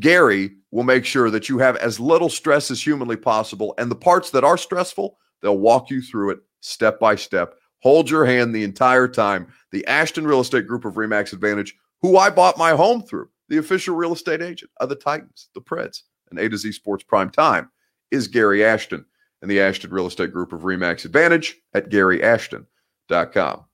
[0.00, 3.74] Gary will make sure that you have as little stress as humanly possible.
[3.78, 7.54] And the parts that are stressful, they'll walk you through it step by step.
[7.82, 9.46] Hold your hand the entire time.
[9.70, 13.58] The Ashton Real Estate Group of Remax Advantage, who I bought my home through, the
[13.58, 17.30] official real estate agent of the Titans, the Preds, and A to Z Sports Prime
[17.30, 17.70] Time,
[18.10, 19.04] is Gary Ashton
[19.42, 23.64] and the Ashton Real Estate Group of Remax Advantage at GaryAshton.com.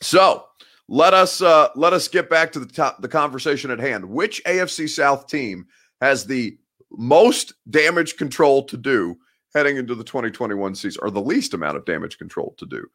[0.00, 0.44] So,
[0.88, 4.08] let us uh, let us get back to the top, the conversation at hand.
[4.08, 5.66] Which AFC South team
[6.00, 6.58] has the
[6.90, 9.16] most damage control to do
[9.54, 12.86] heading into the 2021 season, or the least amount of damage control to do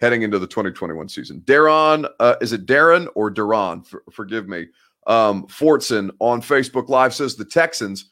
[0.00, 1.42] heading into the 2021 season?
[1.44, 3.82] Darren, uh, is it Darren or Duran?
[3.82, 4.68] For, forgive me.
[5.06, 8.10] Um, Fortson on Facebook Live says the Texans.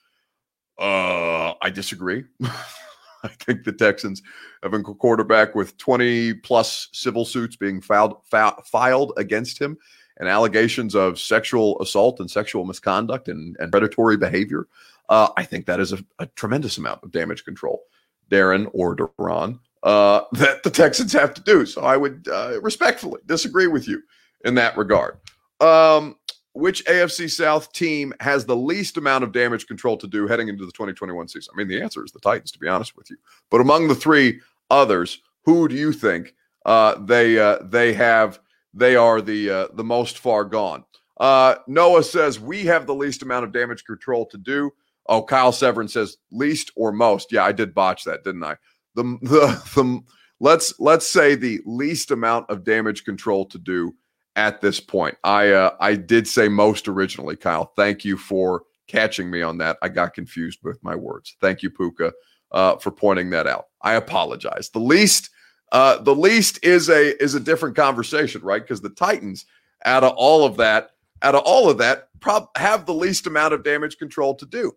[0.79, 2.25] Uh, I disagree.
[3.23, 4.23] I think the Texans
[4.63, 9.77] have a quarterback with 20 plus civil suits being filed filed against him
[10.19, 14.67] and allegations of sexual assault and sexual misconduct and, and predatory behavior.
[15.09, 17.85] Uh, I think that is a, a, tremendous amount of damage control,
[18.31, 21.65] Darren or Duran, uh, that the Texans have to do.
[21.65, 24.03] So I would uh, respectfully disagree with you
[24.45, 25.19] in that regard.
[25.61, 26.17] Um,
[26.59, 30.67] which AFC South team has the least amount of damage control to do heading into
[30.67, 31.53] the 2021 season?
[31.55, 33.17] I mean, the answer is the Titans, to be honest with you.
[33.51, 34.41] But among the three
[34.71, 36.35] others, who do you think
[36.67, 38.41] uh, they uh, they have?
[38.75, 40.85] They are the uh, the most far gone.
[41.19, 44.71] Uh, Noah says we have the least amount of damage control to do.
[45.07, 47.33] Oh, Kyle Severin says least or most.
[47.33, 48.57] Yeah, I did botch that, didn't I?
[48.95, 50.01] The the, the
[50.41, 53.95] let's let's say the least amount of damage control to do
[54.39, 55.17] at this point.
[55.25, 57.73] I uh, I did say most originally, Kyle.
[57.77, 59.77] Thank you for catching me on that.
[59.83, 61.37] I got confused with my words.
[61.41, 62.13] Thank you, Puka,
[62.53, 63.67] uh, for pointing that out.
[63.83, 64.71] I apologize.
[64.71, 65.31] The least
[65.73, 68.63] Uh, the least is a is a different conversation, right?
[68.63, 69.45] Because the Titans,
[69.85, 73.53] out of all of that, out of all of that, prob- have the least amount
[73.53, 74.73] of damage control to do.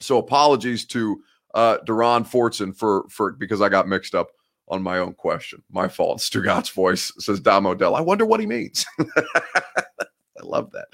[0.00, 1.22] So apologies to
[1.54, 4.28] uh Duron Fortson for for because I got mixed up
[4.70, 5.62] on my own question.
[5.70, 6.18] My fault.
[6.20, 7.94] Stugat's voice says Dom Odell.
[7.94, 8.86] I wonder what he means.
[8.98, 10.86] I love that.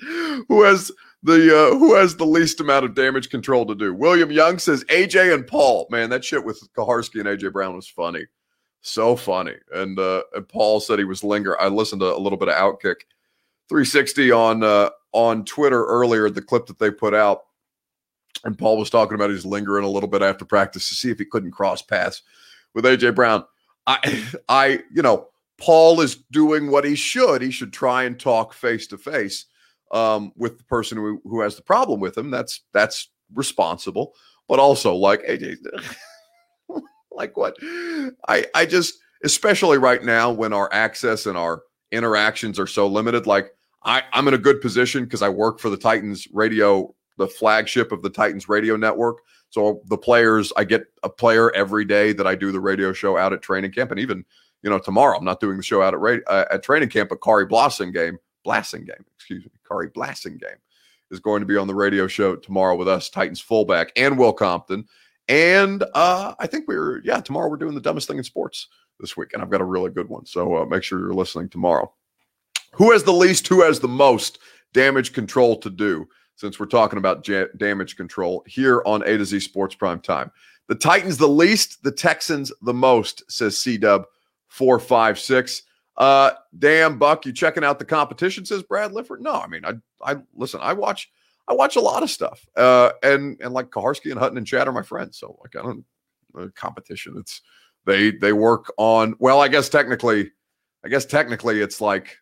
[0.49, 0.91] Who has
[1.23, 3.95] the uh, who has the least amount of damage control to do?
[3.95, 5.87] William Young says AJ and Paul.
[5.91, 8.25] Man, that shit with Kuharsky and AJ Brown was funny,
[8.81, 9.55] so funny.
[9.73, 11.61] And uh, and Paul said he was linger.
[11.61, 13.03] I listened to a little bit of Outkick
[13.69, 16.31] 360 on uh, on Twitter earlier.
[16.31, 17.43] The clip that they put out,
[18.45, 21.19] and Paul was talking about he's lingering a little bit after practice to see if
[21.19, 22.23] he couldn't cross paths
[22.75, 23.45] with AJ Brown.
[23.87, 27.43] I I you know Paul is doing what he should.
[27.43, 29.47] He should try and talk face to face
[29.91, 32.31] um, with the person who, who has the problem with him.
[32.31, 34.15] That's that's responsible.
[34.49, 35.23] But also, like
[37.11, 37.57] like what?
[38.29, 43.27] I I just especially right now when our access and our interactions are so limited.
[43.27, 43.53] Like
[43.85, 47.93] I I'm in a good position because I work for the Titans radio, the flagship
[47.93, 49.19] of the Titans radio network.
[49.57, 53.17] So the players, I get a player every day that I do the radio show
[53.17, 54.23] out at training camp, and even
[54.63, 57.21] you know, tomorrow I'm not doing the show out at uh, at training camp, but
[57.21, 60.59] Khari Blasingame, Blasingame, excuse me, Khari Blasingame
[61.11, 64.35] is going to be on the radio show tomorrow with us, Titans fullback and Will
[64.35, 64.85] Compton.
[65.27, 68.69] And uh, I think we're yeah, tomorrow we're doing the dumbest thing in sports
[69.01, 70.27] this week, and I've got a really good one.
[70.27, 71.91] So uh, make sure you're listening tomorrow.
[72.75, 73.49] Who has the least?
[73.49, 74.39] Who has the most
[74.75, 76.07] damage control to do?
[76.37, 80.31] Since we're talking about ja- damage control here on A to Z Sports Prime Time,
[80.69, 84.07] the Titans the least, the Texans the most, says C Dub
[84.49, 85.63] four, five, six.
[85.97, 88.45] Uh, damn, Buck, you checking out the competition?
[88.45, 89.21] Says Brad Lifford.
[89.23, 90.61] No, I mean, I, I listen.
[90.63, 91.11] I watch,
[91.49, 92.47] I watch a lot of stuff.
[92.57, 95.19] Uh, and and like Kuharsky and Hutton and Chad are my friends.
[95.19, 95.85] So like, I don't
[96.39, 97.17] uh, competition.
[97.19, 97.41] It's
[97.87, 99.15] they they work on.
[99.19, 100.31] Well, I guess technically,
[100.85, 102.19] I guess technically it's like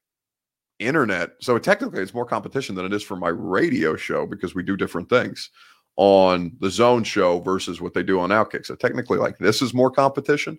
[0.79, 1.33] internet.
[1.41, 4.77] So technically, it's more competition than it is for my radio show because we do
[4.77, 5.51] different things
[5.97, 8.67] on the zone show versus what they do on Outkick.
[8.67, 10.59] So technically, like this is more competition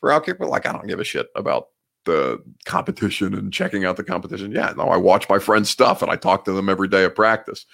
[0.00, 1.68] for Outkick, but like I don't give a shit about
[2.04, 4.50] the competition and checking out the competition.
[4.50, 7.14] Yeah, no, I watch my friends' stuff and I talk to them every day at
[7.14, 7.64] practice.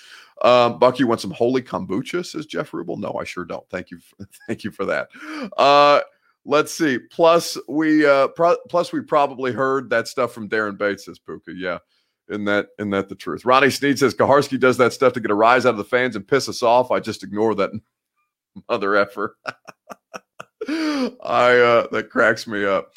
[0.42, 2.24] Um, Buck, you want some holy kombucha?
[2.24, 2.98] Says Jeff Rubel.
[2.98, 3.68] No, I sure don't.
[3.70, 5.08] Thank you, for, thank you for that.
[5.56, 6.00] Uh,
[6.44, 6.98] let's see.
[6.98, 11.04] Plus, we uh, pro- plus we probably heard that stuff from Darren Bates.
[11.04, 11.52] Says Puka.
[11.54, 11.78] Yeah,
[12.28, 13.44] isn't that isn't that the truth?
[13.44, 16.16] Ronnie Sneed says Kuharsky does that stuff to get a rise out of the fans
[16.16, 16.90] and piss us off.
[16.90, 17.70] I just ignore that
[18.68, 19.36] mother effort.
[20.68, 22.92] I uh that cracks me up.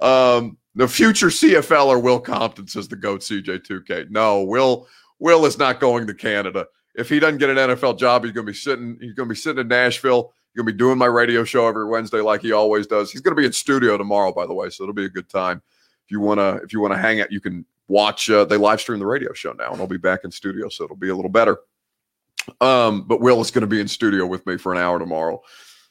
[0.00, 4.10] Um the future CFL or Will Compton says the goat CJ2K.
[4.10, 4.86] No, Will
[5.18, 6.66] Will is not going to Canada.
[6.94, 9.60] If he doesn't get an NFL job, he's gonna be sitting, he's gonna be sitting
[9.60, 10.32] in Nashville.
[10.56, 13.12] Gonna be doing my radio show every Wednesday like he always does.
[13.12, 15.62] He's gonna be in studio tomorrow, by the way, so it'll be a good time.
[16.04, 18.98] If you wanna if you wanna hang out, you can watch uh, they live stream
[18.98, 21.30] the radio show now, and I'll be back in studio, so it'll be a little
[21.30, 21.58] better.
[22.60, 25.40] Um, but Will is to be in studio with me for an hour tomorrow.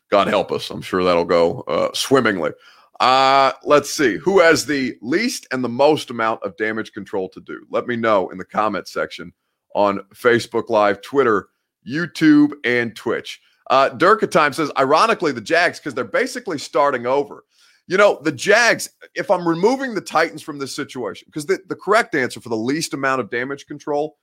[0.09, 0.69] God help us.
[0.69, 2.51] I'm sure that'll go uh, swimmingly.
[2.99, 7.41] Uh, let's see who has the least and the most amount of damage control to
[7.41, 7.65] do.
[7.69, 9.33] Let me know in the comment section
[9.73, 11.49] on Facebook Live, Twitter,
[11.87, 13.41] YouTube, and Twitch.
[13.69, 17.43] Uh, Durka Time says, ironically, the Jags, because they're basically starting over.
[17.87, 21.75] You know, the Jags, if I'm removing the Titans from this situation, because the, the
[21.75, 24.17] correct answer for the least amount of damage control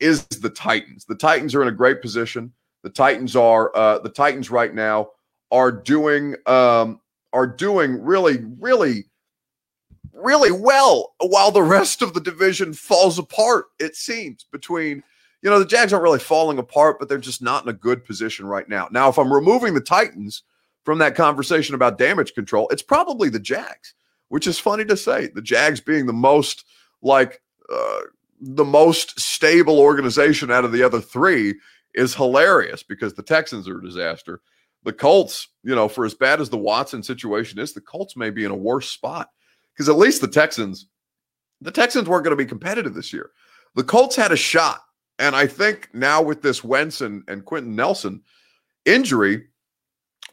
[0.00, 1.04] is the Titans.
[1.04, 2.52] The Titans are in a great position.
[2.82, 5.10] The Titans are, uh, the Titans right now
[5.50, 7.00] are doing um,
[7.32, 9.04] are doing really, really,
[10.12, 15.02] really well while the rest of the division falls apart, it seems, between
[15.42, 18.04] you know, the Jags aren't really falling apart, but they're just not in a good
[18.04, 18.88] position right now.
[18.90, 20.42] Now, if I'm removing the Titans
[20.84, 23.94] from that conversation about damage control, it's probably the Jags,
[24.28, 25.28] which is funny to say.
[25.28, 26.64] The Jags being the most
[27.02, 28.00] like uh,
[28.40, 31.54] the most stable organization out of the other three
[31.94, 34.40] is hilarious because the Texans are a disaster
[34.84, 38.30] the Colts, you know, for as bad as the Watson situation is, the Colts may
[38.30, 39.30] be in a worse spot
[39.72, 40.86] because at least the Texans,
[41.60, 43.30] the Texans weren't going to be competitive this year.
[43.74, 44.80] The Colts had a shot.
[45.18, 48.22] And I think now with this Wentz and, and Quenton Nelson
[48.84, 49.46] injury,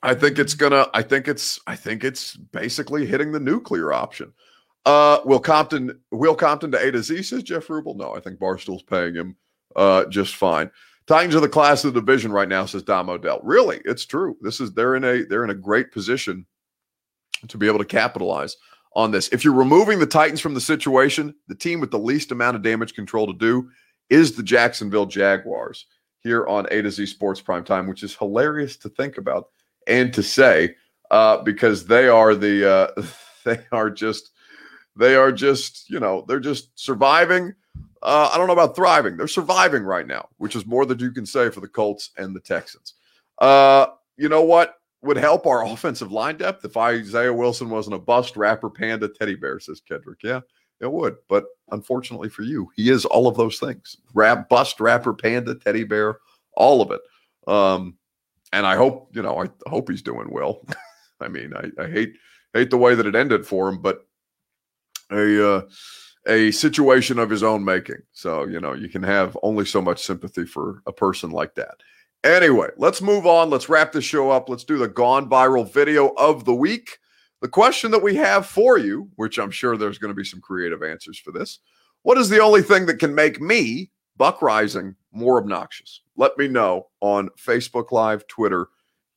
[0.02, 4.34] I think it's gonna, I think it's, I think it's basically hitting the nuclear option.
[4.86, 7.96] Uh, Will Compton, Will Compton to A to Z says Jeff Rubel.
[7.96, 9.36] No, I think Barstool's paying him
[9.76, 10.72] uh, just fine.
[11.06, 13.40] Titans are the class of the division right now, says Dom Odell.
[13.44, 14.38] Really, it's true.
[14.42, 16.46] This is they're in a they're in a great position
[17.48, 18.58] to be able to capitalize
[18.94, 19.28] on this.
[19.30, 22.62] If you're removing the Titans from the situation, the team with the least amount of
[22.62, 23.70] damage control to do
[24.10, 25.86] is the Jacksonville Jaguars
[26.22, 29.50] here on A to Z Sports Prime Time, which is hilarious to think about
[29.88, 30.76] and to say
[31.12, 33.04] uh, because they are the uh,
[33.44, 34.32] they are just
[34.96, 37.54] they are just you know they're just surviving.
[38.02, 39.18] Uh, I don't know about thriving.
[39.18, 42.34] They're surviving right now, which is more than you can say for the Colts and
[42.34, 42.94] the Texans.
[43.40, 48.00] Uh, you know what would help our offensive line depth if Isaiah Wilson wasn't a
[48.00, 50.24] bust rapper panda teddy bear, says Kedrick.
[50.24, 50.42] Yeah,
[50.82, 51.18] it would.
[51.28, 53.98] But unfortunately for you, he is all of those things.
[54.14, 56.18] Rap bust rapper panda teddy bear,
[56.54, 57.02] all of it.
[57.48, 57.98] Um,
[58.54, 60.66] and I hope, you know, I hope he's doing well.
[61.20, 62.14] I mean, I, I hate
[62.54, 64.08] hate the way that it ended for him, but
[65.12, 65.62] a uh,
[66.28, 68.02] a situation of his own making.
[68.14, 71.76] So, you know, you can have only so much sympathy for a person like that.
[72.24, 73.50] Anyway, let's move on.
[73.50, 74.50] Let's wrap this show up.
[74.50, 76.99] Let's do the gone viral video of the week.
[77.42, 80.42] The question that we have for you, which I'm sure there's going to be some
[80.42, 81.60] creative answers for this.
[82.02, 86.02] What is the only thing that can make me, Buck Reising, more obnoxious?
[86.18, 88.68] Let me know on Facebook Live, Twitter,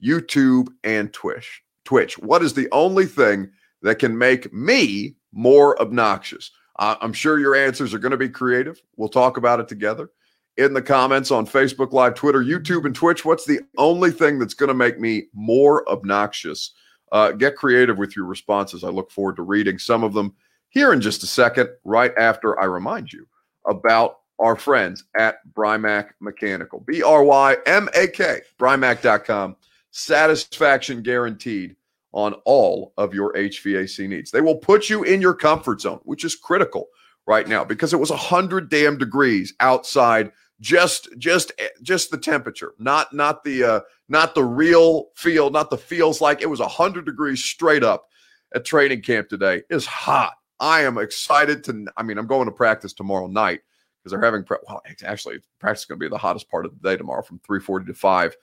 [0.02, 1.62] YouTube, and Twitch.
[1.84, 2.18] Twitch.
[2.18, 3.50] What is the only thing
[3.82, 6.52] that can make me more obnoxious?
[6.76, 8.80] I'm sure your answers are going to be creative.
[8.96, 10.10] We'll talk about it together
[10.56, 13.24] in the comments on Facebook Live, Twitter, YouTube, and Twitch.
[13.24, 16.72] What's the only thing that's going to make me more obnoxious?
[17.12, 18.82] Uh, get creative with your responses.
[18.82, 20.34] I look forward to reading some of them
[20.70, 23.26] here in just a second, right after I remind you
[23.68, 26.80] about our friends at Brymak Mechanical.
[26.80, 29.56] B R Y M A K, Brymak.com.
[29.90, 31.76] Satisfaction guaranteed
[32.12, 34.30] on all of your HVAC needs.
[34.30, 36.88] They will put you in your comfort zone, which is critical
[37.26, 41.50] right now because it was 100 damn degrees outside just just
[41.82, 46.40] just the temperature not not the uh not the real feel not the feels like
[46.40, 48.06] it was 100 degrees straight up
[48.54, 49.62] at training camp today.
[49.70, 50.34] It's hot.
[50.60, 53.60] I am excited to i mean i'm going to practice tomorrow night
[53.98, 56.88] because they're having well actually practice is going to be the hottest part of the
[56.88, 58.36] day tomorrow from 3.40 to 5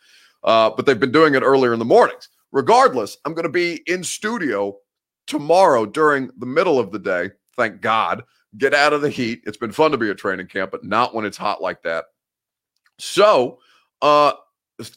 [0.43, 2.27] uh, but they've been doing it earlier in the mornings.
[2.51, 4.75] Regardless i'm going to be in studio
[5.27, 8.23] tomorrow during the middle of the day thank god
[8.57, 9.43] get out of the heat.
[9.45, 12.05] It's been fun to be at training camp, but not when it's hot like that.
[12.97, 13.59] So,
[14.01, 14.33] uh,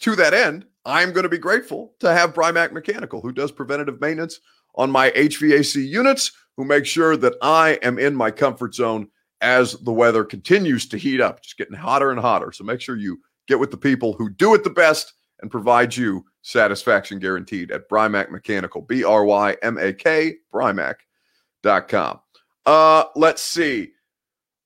[0.00, 4.00] to that end, I'm going to be grateful to have Brymak Mechanical, who does preventative
[4.00, 4.40] maintenance
[4.74, 9.08] on my HVAC units, who makes sure that I am in my comfort zone
[9.40, 12.52] as the weather continues to heat up, just getting hotter and hotter.
[12.52, 15.96] So make sure you get with the people who do it the best and provide
[15.96, 22.20] you satisfaction guaranteed at Brymak Mechanical, B R Y M A K, Brymak.com.
[22.66, 23.92] Uh, let's see.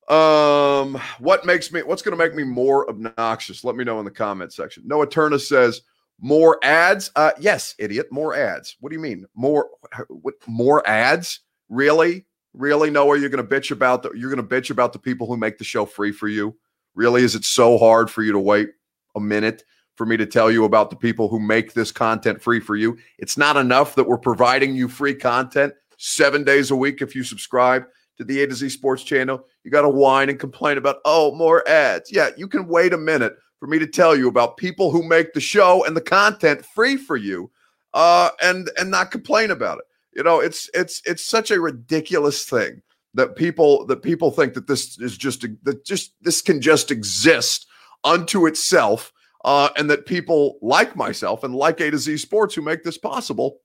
[0.09, 3.65] Um, what makes me what's going to make me more obnoxious?
[3.65, 4.85] Let me know in the comment section.
[4.87, 5.83] Noah Turner says
[6.21, 7.11] more ads.
[7.17, 8.77] Uh, yes, idiot, more ads.
[8.81, 9.27] What do you mean?
[9.35, 9.69] More
[10.09, 11.41] what more ads?
[11.69, 12.25] Really?
[12.55, 15.27] Really, Noah, you're going to bitch about the you're going to bitch about the people
[15.27, 16.57] who make the show free for you?
[16.95, 18.71] Really, is it so hard for you to wait
[19.15, 19.65] a minute
[19.97, 22.97] for me to tell you about the people who make this content free for you?
[23.19, 27.23] It's not enough that we're providing you free content seven days a week if you
[27.23, 27.85] subscribe
[28.19, 29.45] to the A to Z Sports channel.
[29.65, 32.11] You got to whine and complain about, oh, more ads.
[32.11, 35.33] Yeah, you can wait a minute for me to tell you about people who make
[35.33, 37.51] the show and the content free for you
[37.95, 39.85] uh, and and not complain about it.
[40.15, 42.83] You know, it's it's it's such a ridiculous thing
[43.15, 46.91] that people that people think that this is just a, that just this can just
[46.91, 47.67] exist
[48.05, 49.13] unto itself
[49.45, 52.99] uh, and that people like myself and like A to Z Sports who make this
[52.99, 53.59] possible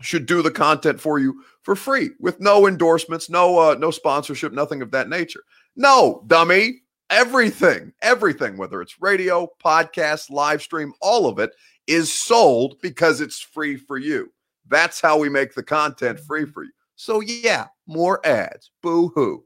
[0.00, 4.52] should do the content for you for free with no endorsements, no uh, no sponsorship,
[4.52, 5.42] nothing of that nature.
[5.76, 6.82] No, dummy.
[7.10, 11.50] Everything, everything, whether it's radio, podcast, live stream, all of it
[11.88, 14.32] is sold because it's free for you.
[14.68, 16.70] That's how we make the content free for you.
[16.94, 18.70] So yeah, more ads.
[18.80, 19.44] Boo hoo.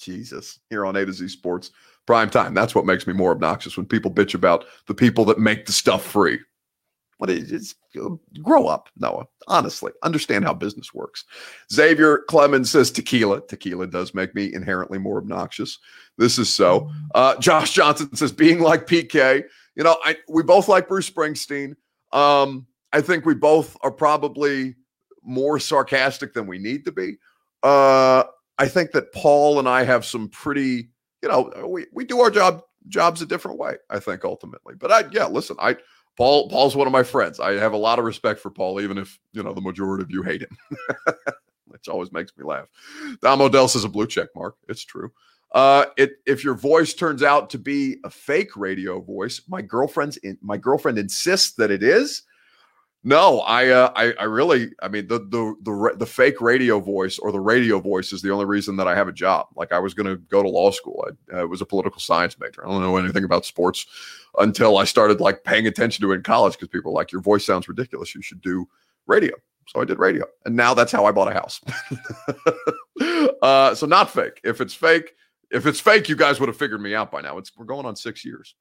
[0.00, 1.70] Jesus, here on A to Z Sports
[2.06, 2.52] Prime Time.
[2.52, 5.72] That's what makes me more obnoxious when people bitch about the people that make the
[5.72, 6.40] stuff free.
[7.22, 7.76] What is
[8.42, 9.26] grow up, Noah?
[9.46, 11.24] Honestly, understand how business works.
[11.72, 13.46] Xavier Clemens says tequila.
[13.46, 15.78] Tequila does make me inherently more obnoxious.
[16.18, 16.90] This is so.
[17.14, 19.44] Uh, Josh Johnson says being like PK.
[19.76, 21.76] You know, I we both like Bruce Springsteen.
[22.10, 24.74] Um, I think we both are probably
[25.22, 27.18] more sarcastic than we need to be.
[27.62, 28.24] Uh,
[28.58, 30.90] I think that Paul and I have some pretty,
[31.22, 34.74] you know, we, we do our job jobs a different way, I think ultimately.
[34.74, 35.76] But I yeah, listen, I
[36.16, 37.40] Paul Paul's one of my friends.
[37.40, 40.10] I have a lot of respect for Paul, even if you know the majority of
[40.10, 40.56] you hate him,
[41.66, 42.68] which always makes me laugh.
[43.22, 44.56] Dom Odell says a blue check mark.
[44.68, 45.10] It's true.
[45.52, 50.16] Uh, it if your voice turns out to be a fake radio voice, my girlfriend's
[50.18, 52.22] in, my girlfriend insists that it is.
[53.04, 57.18] No, I, uh, I, I really, I mean, the the the the fake radio voice
[57.18, 59.48] or the radio voice is the only reason that I have a job.
[59.56, 61.04] Like I was going to go to law school.
[61.32, 62.64] I, I was a political science major.
[62.64, 63.86] I don't know anything about sports
[64.38, 67.22] until I started like paying attention to it in college because people were like, your
[67.22, 68.14] voice sounds ridiculous.
[68.14, 68.68] You should do
[69.06, 69.34] radio.
[69.66, 70.24] So I did radio.
[70.44, 71.60] And now that's how I bought a house.
[73.42, 74.40] uh, so not fake.
[74.44, 75.14] If it's fake,
[75.50, 77.38] if it's fake, you guys would have figured me out by now.
[77.38, 78.54] It's we're going on six years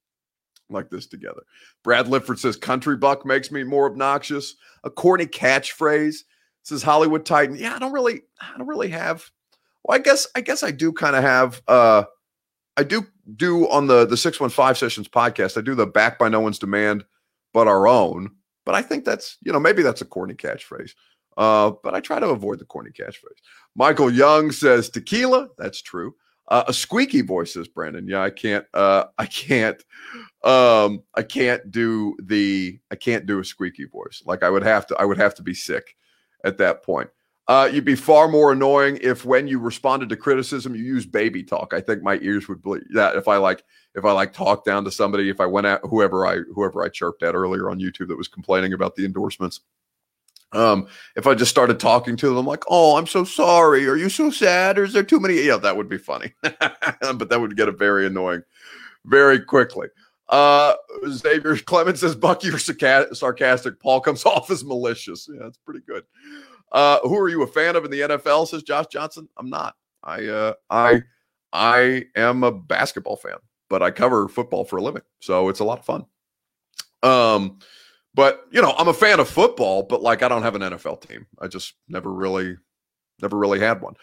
[0.73, 1.41] like this together.
[1.83, 4.55] Brad Lifford says country buck makes me more obnoxious.
[4.83, 6.17] A corny catchphrase
[6.63, 7.55] says Hollywood Titan.
[7.55, 9.29] Yeah, I don't really, I don't really have.
[9.83, 11.61] Well, I guess, I guess I do kind of have.
[11.67, 12.03] uh
[12.77, 13.05] I do
[13.35, 15.57] do on the the six one five sessions podcast.
[15.57, 17.03] I do the back by no one's demand,
[17.53, 18.31] but our own.
[18.65, 20.91] But I think that's you know maybe that's a corny catchphrase.
[21.37, 23.39] Uh, but I try to avoid the corny catchphrase.
[23.75, 25.49] Michael Young says tequila.
[25.57, 26.15] That's true.
[26.51, 28.05] Uh, a squeaky voice says Brandon.
[28.05, 28.65] Yeah, I can't.
[28.73, 29.81] Uh, I can't.
[30.43, 32.77] Um, I can't do the.
[32.91, 34.21] I can't do a squeaky voice.
[34.25, 34.95] Like I would have to.
[34.97, 35.95] I would have to be sick
[36.43, 37.09] at that point.
[37.47, 41.41] Uh, you'd be far more annoying if when you responded to criticism you use baby
[41.41, 41.73] talk.
[41.73, 42.83] I think my ears would bleed.
[42.93, 43.63] That if I like
[43.95, 46.89] if I like talk down to somebody, if I went at whoever I whoever I
[46.89, 49.61] chirped at earlier on YouTube that was complaining about the endorsements.
[50.53, 53.87] Um, if I just started talking to them like, "Oh, I'm so sorry.
[53.87, 54.77] Are you so sad?
[54.77, 57.73] Or is there too many?" Yeah, that would be funny, but that would get a
[57.73, 58.43] very annoying
[59.05, 59.87] very quickly.
[60.29, 60.73] Uh,
[61.09, 63.79] Xavier Clemens says, "Bucky, you're sarcastic.
[63.79, 65.27] Paul comes off as malicious.
[65.31, 66.03] Yeah, that's pretty good."
[66.71, 68.47] Uh, who are you a fan of in the NFL?
[68.47, 69.27] Says Josh Johnson.
[69.37, 69.75] I'm not.
[70.03, 71.01] I uh, I
[71.53, 73.37] I am a basketball fan,
[73.69, 76.05] but I cover football for a living, so it's a lot of fun.
[77.03, 77.59] Um,
[78.13, 81.07] but you know, I'm a fan of football, but like I don't have an NFL
[81.07, 81.27] team.
[81.39, 82.57] I just never really,
[83.21, 83.95] never really had one.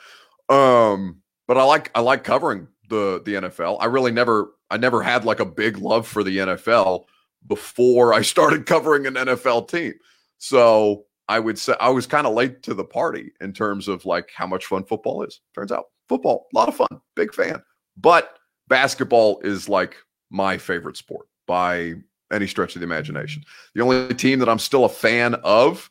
[0.48, 3.78] Um, but I like I like covering the the NFL.
[3.80, 7.04] I really never I never had like a big love for the NFL
[7.46, 9.94] before I started covering an NFL team.
[10.38, 14.06] So I would say I was kind of late to the party in terms of
[14.06, 15.40] like how much fun football is.
[15.54, 17.62] Turns out football, a lot of fun, big fan.
[17.96, 18.38] But
[18.68, 19.96] basketball is like
[20.30, 21.94] my favorite sport by
[22.32, 23.42] any stretch of the imagination.
[23.74, 25.90] The only team that I'm still a fan of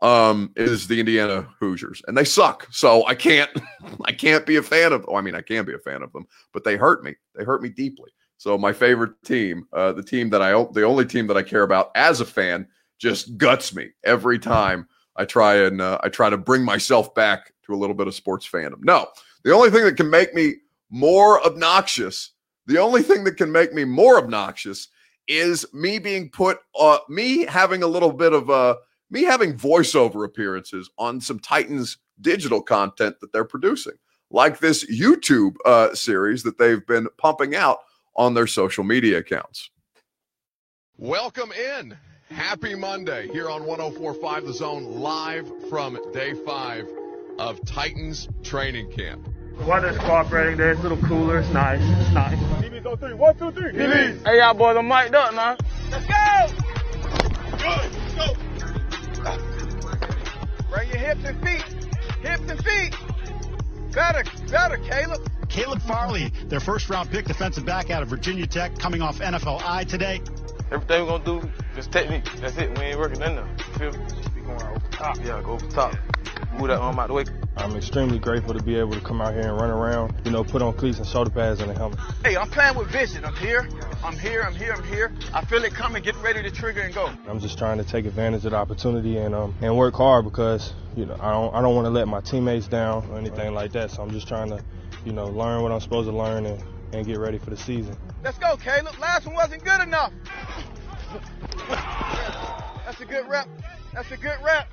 [0.00, 2.68] um, is the Indiana Hoosiers, and they suck.
[2.70, 3.50] So I can't,
[4.04, 5.04] I can't be a fan of.
[5.08, 7.14] Oh, I mean, I can be a fan of them, but they hurt me.
[7.34, 8.10] They hurt me deeply.
[8.36, 11.62] So my favorite team, uh, the team that I, the only team that I care
[11.62, 12.68] about as a fan,
[12.98, 17.52] just guts me every time I try and uh, I try to bring myself back
[17.66, 18.82] to a little bit of sports fandom.
[18.82, 19.08] No,
[19.42, 20.54] the only thing that can make me
[20.90, 22.32] more obnoxious,
[22.66, 24.88] the only thing that can make me more obnoxious
[25.28, 28.76] is me being put, uh, me having a little bit of uh,
[29.10, 33.94] me having voiceover appearances on some Titans digital content that they're producing,
[34.30, 37.78] like this YouTube uh, series that they've been pumping out
[38.16, 39.70] on their social media accounts.
[40.96, 41.96] Welcome in.
[42.30, 46.86] Happy Monday here on 1045 The Zone, live from day five
[47.38, 49.26] of Titans training camp.
[49.66, 50.70] Weather's cooperating there.
[50.72, 51.38] It's a little cooler.
[51.38, 51.80] It's nice.
[51.82, 52.38] It's nice.
[52.62, 53.14] DB's on three.
[53.14, 53.72] One, two, three.
[53.72, 54.22] DB's.
[54.24, 55.56] Hey, y'all boys, I'm mic'd up, man.
[55.90, 56.46] Let's go.
[57.58, 57.90] Good.
[57.92, 59.38] Let's go.
[60.70, 61.64] Bring your hips and feet.
[62.22, 62.96] Hips and feet.
[63.92, 65.20] Better, better, Caleb.
[65.48, 69.88] Caleb Farley, their first round pick defensive back out of Virginia Tech, coming off NFI
[69.88, 70.20] today.
[70.70, 72.24] Everything we're gonna do, just technique.
[72.40, 72.78] That's it.
[72.78, 73.48] We ain't working nothing.
[73.78, 73.98] Feel me?
[74.34, 75.16] Be going over top.
[75.24, 75.96] Yeah, go over top.
[76.58, 77.24] Move that arm out the way.
[77.56, 80.42] I'm extremely grateful to be able to come out here and run around, you know,
[80.42, 82.00] put on cleats and shoulder pads and a helmet.
[82.24, 83.24] Hey, I'm playing with vision.
[83.24, 83.68] I'm here.
[84.02, 84.42] I'm here.
[84.42, 84.72] I'm here.
[84.72, 85.12] I'm here.
[85.32, 86.02] I feel it coming.
[86.02, 87.12] Get ready to trigger and go.
[87.28, 90.72] I'm just trying to take advantage of the opportunity and um and work hard because
[90.96, 93.70] you know I don't I don't want to let my teammates down or anything like
[93.72, 93.92] that.
[93.92, 94.60] So I'm just trying to,
[95.04, 96.60] you know, learn what I'm supposed to learn and,
[96.92, 97.96] and get ready for the season.
[98.24, 98.98] Let's go, Caleb.
[98.98, 100.12] Last one wasn't good enough.
[102.84, 103.46] That's a good rep.
[103.94, 104.68] That's a good rep.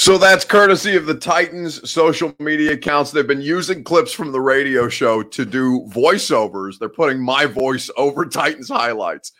[0.00, 3.10] So that's courtesy of the Titans social media accounts.
[3.10, 6.78] They've been using clips from the radio show to do voiceovers.
[6.78, 9.32] They're putting my voice over Titans highlights,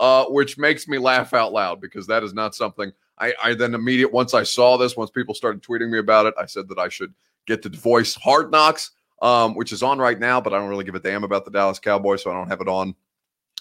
[0.00, 3.76] uh, which makes me laugh out loud because that is not something I, I then
[3.76, 6.80] immediate once I saw this, once people started tweeting me about it, I said that
[6.80, 7.14] I should
[7.46, 8.90] get to voice Hard Knocks,
[9.22, 11.52] um, which is on right now, but I don't really give a damn about the
[11.52, 12.92] Dallas Cowboys, so I don't have it on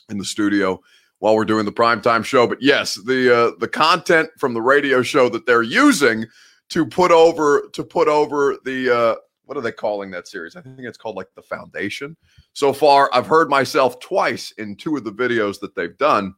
[0.10, 0.82] in the studio
[1.20, 2.48] while we're doing the primetime show.
[2.48, 6.26] But yes, the uh, the content from the radio show that they're using
[6.70, 9.16] to put over to put over the uh,
[9.46, 10.56] what are they calling that series?
[10.56, 12.18] I think it's called like the Foundation.
[12.54, 16.34] So far, I've heard myself twice in two of the videos that they've done.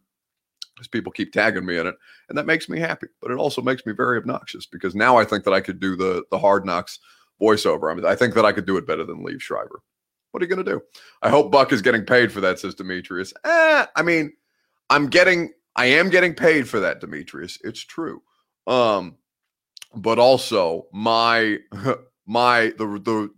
[0.76, 1.96] Because people keep tagging me in it,
[2.30, 3.08] and that makes me happy.
[3.22, 5.98] But it also makes me very obnoxious because now I think that I could do
[5.98, 7.00] the the Hard Knocks
[7.42, 7.92] voiceover.
[7.92, 9.82] I mean, I think that I could do it better than Liev Schreiber.
[10.32, 10.82] What are you going to do?
[11.22, 13.34] I hope Buck is getting paid for that, says Demetrius.
[13.44, 14.32] Eh, I mean,
[14.90, 17.58] I'm getting, I am getting paid for that, Demetrius.
[17.64, 18.22] It's true.
[18.68, 19.18] Um,
[19.96, 21.58] but also my,
[22.26, 23.30] my, the, the,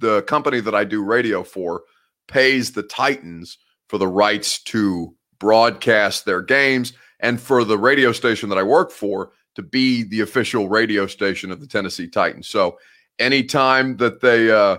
[0.00, 1.82] the company that I do radio for
[2.28, 8.48] pays the Titans for the rights to broadcast their games and for the radio station
[8.48, 12.48] that I work for to be the official radio station of the Tennessee Titans.
[12.48, 12.78] So
[13.18, 14.78] anytime that they uh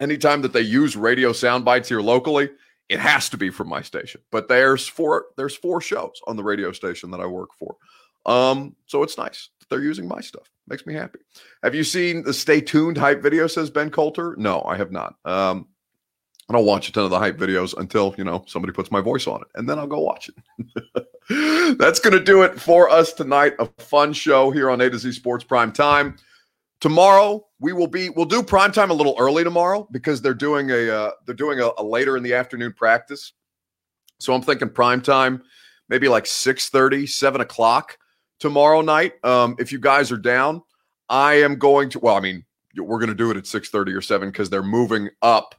[0.00, 2.50] anytime that they use radio sound bites here locally,
[2.88, 4.20] it has to be from my station.
[4.30, 7.76] But there's four there's four shows on the radio station that I work for.
[8.26, 10.50] Um, so it's nice that they're using my stuff.
[10.66, 11.20] Makes me happy.
[11.62, 13.46] Have you seen the stay tuned hype video?
[13.46, 14.34] Says Ben Coulter.
[14.38, 15.16] No, I have not.
[15.24, 15.68] Um,
[16.48, 19.00] I don't watch a ton of the hype videos until you know somebody puts my
[19.00, 21.78] voice on it, and then I'll go watch it.
[21.78, 23.54] That's going to do it for us tonight.
[23.58, 26.16] A fun show here on A to Z Sports Prime Time.
[26.84, 30.70] Tomorrow we will be we'll do prime time a little early tomorrow because they're doing
[30.70, 33.32] a uh, they're doing a, a later in the afternoon practice.
[34.20, 35.42] So I'm thinking prime time,
[35.88, 37.96] maybe like 6 30, 7 o'clock
[38.38, 39.14] tomorrow night.
[39.24, 40.60] Um, if you guys are down,
[41.08, 42.44] I am going to well, I mean,
[42.76, 45.54] we're going to do it at 6 30 or 7 because they're moving up.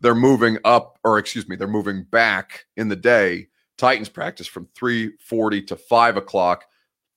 [0.00, 3.48] They're moving up, or excuse me, they're moving back in the day.
[3.78, 6.66] Titans practice from 3 40 to 5 o'clock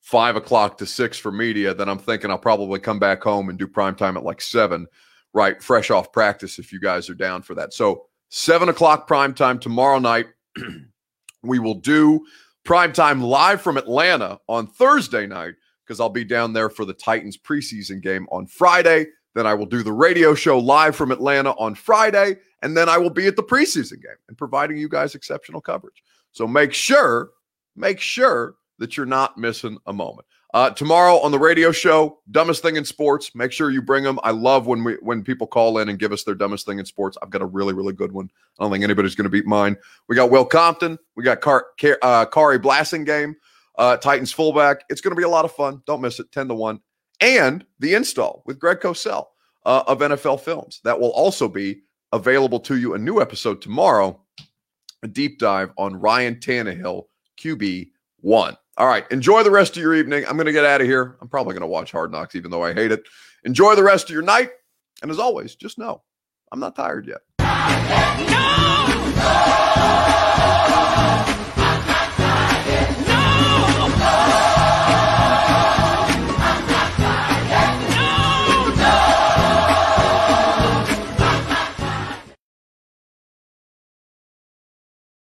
[0.02, 3.58] five o'clock to six for media, then I'm thinking I'll probably come back home and
[3.58, 4.88] do prime time at like seven,
[5.34, 5.62] right?
[5.62, 7.74] Fresh off practice if you guys are down for that.
[7.74, 10.28] So seven o'clock prime time tomorrow night.
[11.44, 12.26] we will do
[12.66, 15.54] prime time live from Atlanta on Thursday night
[15.86, 19.08] because I'll be down there for the Titans preseason game on Friday.
[19.34, 22.38] Then I will do the radio show live from Atlanta on Friday.
[22.64, 26.04] And then I will be at the preseason game and providing you guys exceptional coverage.
[26.32, 27.32] So make sure,
[27.76, 30.28] make sure that you're not missing a moment.
[30.54, 33.34] Uh, tomorrow on the radio show, dumbest thing in sports.
[33.34, 34.20] Make sure you bring them.
[34.24, 36.86] I love when we when people call in and give us their dumbest thing in
[36.86, 37.18] sports.
[37.22, 38.30] I've got a really really good one.
[38.60, 39.78] I don't think anybody's going to beat mine.
[40.10, 41.00] We got Will Compton.
[41.16, 43.36] We got Car, Car uh, Khari Blasingame,
[43.78, 44.84] uh, Titans fullback.
[44.90, 45.82] It's going to be a lot of fun.
[45.86, 46.30] Don't miss it.
[46.34, 46.82] Ten to one.
[47.22, 49.28] And the install with Greg Cosell
[49.66, 52.96] uh, of NFL Films that will also be available to you.
[52.96, 54.20] A new episode tomorrow.
[55.04, 57.06] A deep dive on Ryan Tannehill,
[57.40, 58.56] QB one.
[58.82, 59.06] All right.
[59.12, 60.26] Enjoy the rest of your evening.
[60.28, 61.16] I'm going to get out of here.
[61.22, 63.04] I'm probably going to watch Hard Knocks, even though I hate it.
[63.44, 64.50] Enjoy the rest of your night.
[65.04, 66.02] And as always, just know
[66.52, 67.20] I'm not tired yet.
[67.38, 67.48] No!